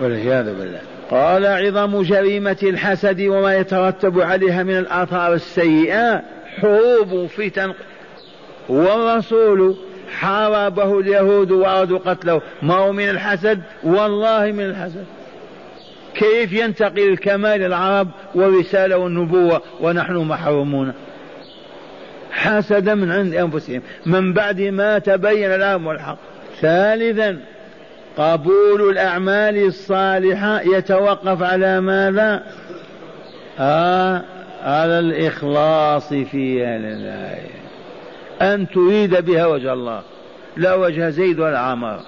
والعياذ 0.00 0.44
بالله. 0.44 0.80
قال 1.10 1.46
عظم 1.46 2.02
جريمة 2.02 2.56
الحسد 2.62 3.20
وما 3.20 3.56
يترتب 3.56 4.20
عليها 4.20 4.62
من 4.62 4.78
الآثار 4.78 5.34
السيئة 5.34 6.22
حروب 6.60 7.26
فتن 7.26 7.74
والرسول 8.68 9.76
حاربه 10.18 11.00
اليهود 11.00 11.50
وأرادوا 11.50 11.98
قتله. 11.98 12.40
ما 12.62 12.74
هو 12.74 12.92
من 12.92 13.08
الحسد؟ 13.08 13.60
والله 13.82 14.52
من 14.52 14.64
الحسد. 14.64 15.04
كيف 16.14 16.52
ينتقل 16.52 17.08
الكمال 17.08 17.62
العرب 17.62 18.08
والرسالة 18.34 18.96
والنبوة 18.96 19.62
ونحن 19.80 20.16
محرومون؟ 20.16 20.92
حسد 22.30 22.88
من 22.88 23.12
عند 23.12 23.34
أنفسهم. 23.34 23.82
من 24.06 24.32
بعد 24.32 24.60
ما 24.60 24.98
تبين 24.98 25.54
لهم 25.54 25.90
الحق. 25.90 26.18
ثالثا 26.60 27.38
قبول 28.18 28.90
الأعمال 28.90 29.66
الصالحة. 29.66 30.60
يتوقف 30.60 31.42
على 31.42 31.80
ماذا؟ 31.80 32.42
آه 33.58 34.24
على 34.62 34.98
الإخلاص 34.98 36.08
فيها 36.08 36.78
لله 36.78 37.38
أن 38.42 38.68
تريد 38.68 39.24
بها 39.24 39.46
وجه 39.46 39.72
الله 39.72 40.02
لا 40.56 40.74
وجه 40.74 41.10
زيد 41.10 41.40
ولا 41.40 41.58
عمر. 41.58 42.00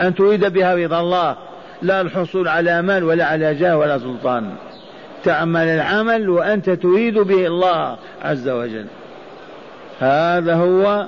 أن 0.00 0.14
تريد 0.14 0.44
بها 0.44 0.74
رضا 0.74 1.00
الله 1.00 1.36
لا 1.82 2.00
الحصول 2.00 2.48
على 2.48 2.82
مال 2.82 3.04
ولا 3.04 3.24
على 3.24 3.54
جاه 3.54 3.78
ولا 3.78 3.98
سلطان. 3.98 4.54
تعمل 5.24 5.66
العمل 5.66 6.28
وأنت 6.28 6.70
تريد 6.70 7.18
به 7.18 7.46
الله 7.46 7.96
عز 8.22 8.48
وجل. 8.48 8.86
هذا 10.00 10.54
هو 10.54 11.06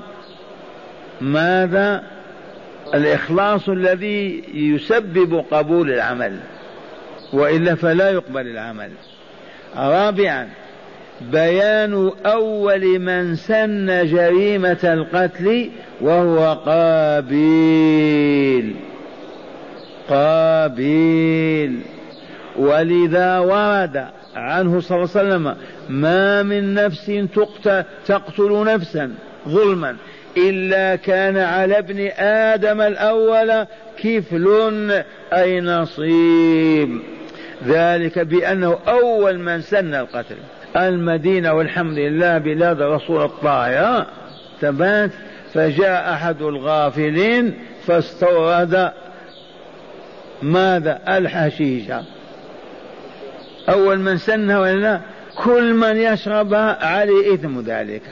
ماذا؟ 1.21 2.03
الإخلاص 2.95 3.69
الذي 3.69 4.45
يسبب 4.55 5.45
قبول 5.51 5.93
العمل. 5.93 6.39
وإلا 7.33 7.75
فلا 7.75 8.11
يقبل 8.11 8.47
العمل. 8.47 8.91
رابعا 9.77 10.49
بيان 11.31 12.11
أول 12.27 12.99
من 12.99 13.37
سن 13.37 14.07
جريمة 14.07 14.79
القتل 14.85 15.71
وهو 16.01 16.55
قابيل. 16.67 18.13
قابيل. 20.09 21.81
ولذا 22.59 23.39
ورد 23.39 24.07
عنه 24.37 24.81
صلى 24.81 24.97
الله 24.97 25.11
عليه 25.17 25.29
وسلم 25.29 25.57
ما 25.89 26.43
من 26.43 26.75
نفس 26.75 27.13
تقتل, 27.35 27.85
تقتل 28.07 28.65
نفسا 28.65 29.15
ظلما 29.49 29.97
إلا 30.37 30.97
كان 30.97 31.37
على 31.37 31.79
ابن 31.79 32.09
آدم 32.19 32.81
الأول 32.81 33.67
كفل 34.03 35.03
أي 35.33 35.61
نصيب. 35.61 37.01
ذلك 37.67 38.19
بأنه 38.19 38.79
أول 38.89 39.39
من 39.39 39.61
سن 39.61 39.95
القتل. 39.95 40.37
المدينة 40.77 41.53
والحمد 41.53 41.99
لله 41.99 42.39
بلاد 42.39 42.83
رسول 42.83 43.23
الطاهرة 43.23 44.07
ثبات 44.61 45.11
فجاء 45.55 46.13
أحد 46.13 46.43
الغافلين 46.43 47.55
فاستورد 47.87 48.93
ماذا؟ 50.43 50.99
الحشيشة 51.09 52.05
أول 53.69 54.01
من 54.01 54.17
سنها 54.17 54.61
ولا؟ 54.61 55.01
كل 55.45 55.75
من 55.75 55.97
يشربها 55.97 56.87
عليه 56.87 57.35
إثم 57.35 57.61
ذلك. 57.61 58.03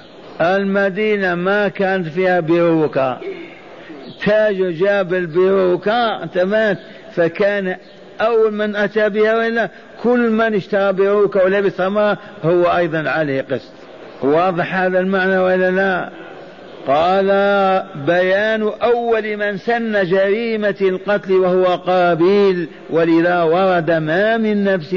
المدينة 0.40 1.34
ما 1.34 1.68
كانت 1.68 2.08
فيها 2.08 2.40
بيروكة 2.40 3.20
تاج 4.24 4.56
جاب 4.56 5.14
البيروكة 5.14 6.26
تمات 6.26 6.78
فكان 7.12 7.76
أول 8.20 8.54
من 8.54 8.76
أتى 8.76 9.08
بها 9.08 9.36
وإلا 9.36 9.70
كل 10.02 10.30
من 10.30 10.54
اشترى 10.54 10.92
بيروكة 10.92 11.44
ولبس 11.44 11.80
خمرة 11.80 12.18
هو 12.44 12.64
أيضا 12.64 13.10
عليه 13.10 13.42
قسط. 13.50 13.72
واضح 14.22 14.74
هذا 14.74 15.00
المعنى 15.00 15.38
ولا 15.38 15.70
لا؟ 15.70 16.10
قال 16.86 17.26
بيان 18.06 18.62
أول 18.82 19.36
من 19.36 19.58
سن 19.58 20.04
جريمة 20.04 20.74
القتل 20.80 21.32
وهو 21.32 21.64
قابيل 21.64 22.68
ولذا 22.90 23.42
ورد 23.42 23.90
ما 23.90 24.36
من 24.36 24.64
نفس 24.64 24.90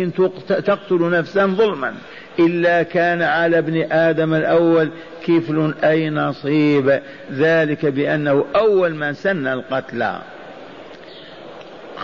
تقتل 0.48 1.10
نفسا 1.10 1.46
ظلما 1.46 1.94
إلا 2.40 2.84
كان 2.84 3.22
على 3.22 3.58
ابن 3.58 3.92
آدم 3.92 4.34
الأول 4.34 4.90
كفل 5.28 5.74
أي 5.84 6.10
نصيب. 6.10 7.00
ذلك 7.34 7.86
بأنه 7.86 8.46
أول 8.56 8.96
من 8.96 9.14
سن 9.14 9.48
القتل. 9.48 10.06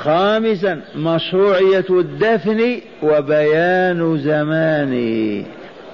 خامسا 0.03 0.81
مشروعية 0.95 1.85
الدفن 1.89 2.79
وبيان 3.03 4.17
زمانه 4.17 5.45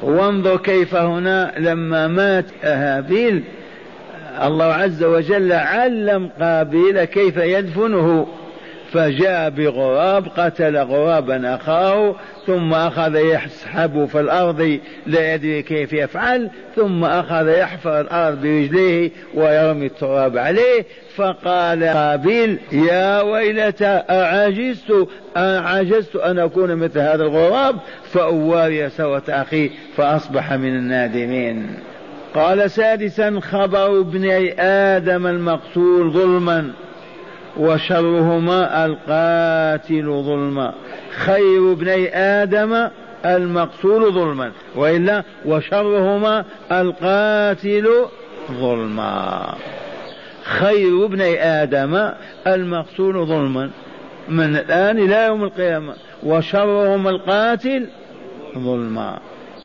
وانظر 0.04 0.58
كيف 0.58 0.96
هنا 0.96 1.54
لما 1.58 2.08
مات 2.08 2.46
هابيل 2.64 3.44
الله 4.44 4.66
عز 4.66 5.04
وجل 5.04 5.52
علم 5.52 6.30
قابيل 6.42 7.04
كيف 7.04 7.38
يدفنه. 7.38 8.28
فجاء 8.96 9.50
بغراب 9.50 10.28
قتل 10.38 10.78
غرابا 10.78 11.56
أخاه 11.56 12.16
ثم 12.48 12.74
أخذ 12.74 13.16
يسحب 13.16 14.06
في 14.06 14.20
الأرض 14.20 14.80
لا 15.08 15.34
يدري 15.34 15.62
كيف 15.62 15.94
يفعل 15.94 16.50
ثم 16.76 17.04
أخذ 17.04 17.48
يحفر 17.48 18.02
الأرض 18.02 18.42
برجليه 18.42 19.12
ويرمي 19.34 19.86
التراب 19.86 20.38
عليه 20.38 20.86
فقال 21.16 21.84
قابيل 21.84 22.60
يا 22.72 23.22
ويلتى 23.22 24.04
أعجزت 24.10 25.08
أعجزت 25.38 26.16
أن 26.16 26.40
أكون 26.40 26.76
مثل 26.76 27.00
هذا 27.00 27.24
الغراب؟ 27.24 27.76
فأواري 28.14 28.90
سوة 28.90 29.24
أخي 29.30 29.72
فأصبح 29.98 30.54
من 30.54 30.76
النادمين. 30.76 31.68
قال 32.36 32.72
سادسا 32.72 33.40
خبر 33.40 34.00
ابني 34.00 34.62
آدم 34.62 35.28
المقتول 35.28 36.12
ظلما. 36.12 36.72
وشرهما 37.58 38.86
القاتل 38.86 40.06
ظلما. 40.06 40.74
خير 41.16 41.72
ابني 41.72 42.18
آدم 42.18 42.88
المقتول 43.26 44.14
ظلما. 44.14 44.52
وإلا 44.76 45.24
وشرهما 45.46 46.46
القاتل 46.72 47.90
ظلما. 48.52 49.54
خير 50.44 51.06
ابني 51.06 51.44
آدم 51.44 52.10
المقتول 52.48 53.26
ظلما. 53.26 53.70
من 54.30 54.56
الآن 54.56 54.98
إلى 54.98 55.26
يوم 55.26 55.44
القيامة. 55.44 55.94
وشرهم 56.24 57.08
القاتل 57.08 57.88
ظلما. 58.58 59.20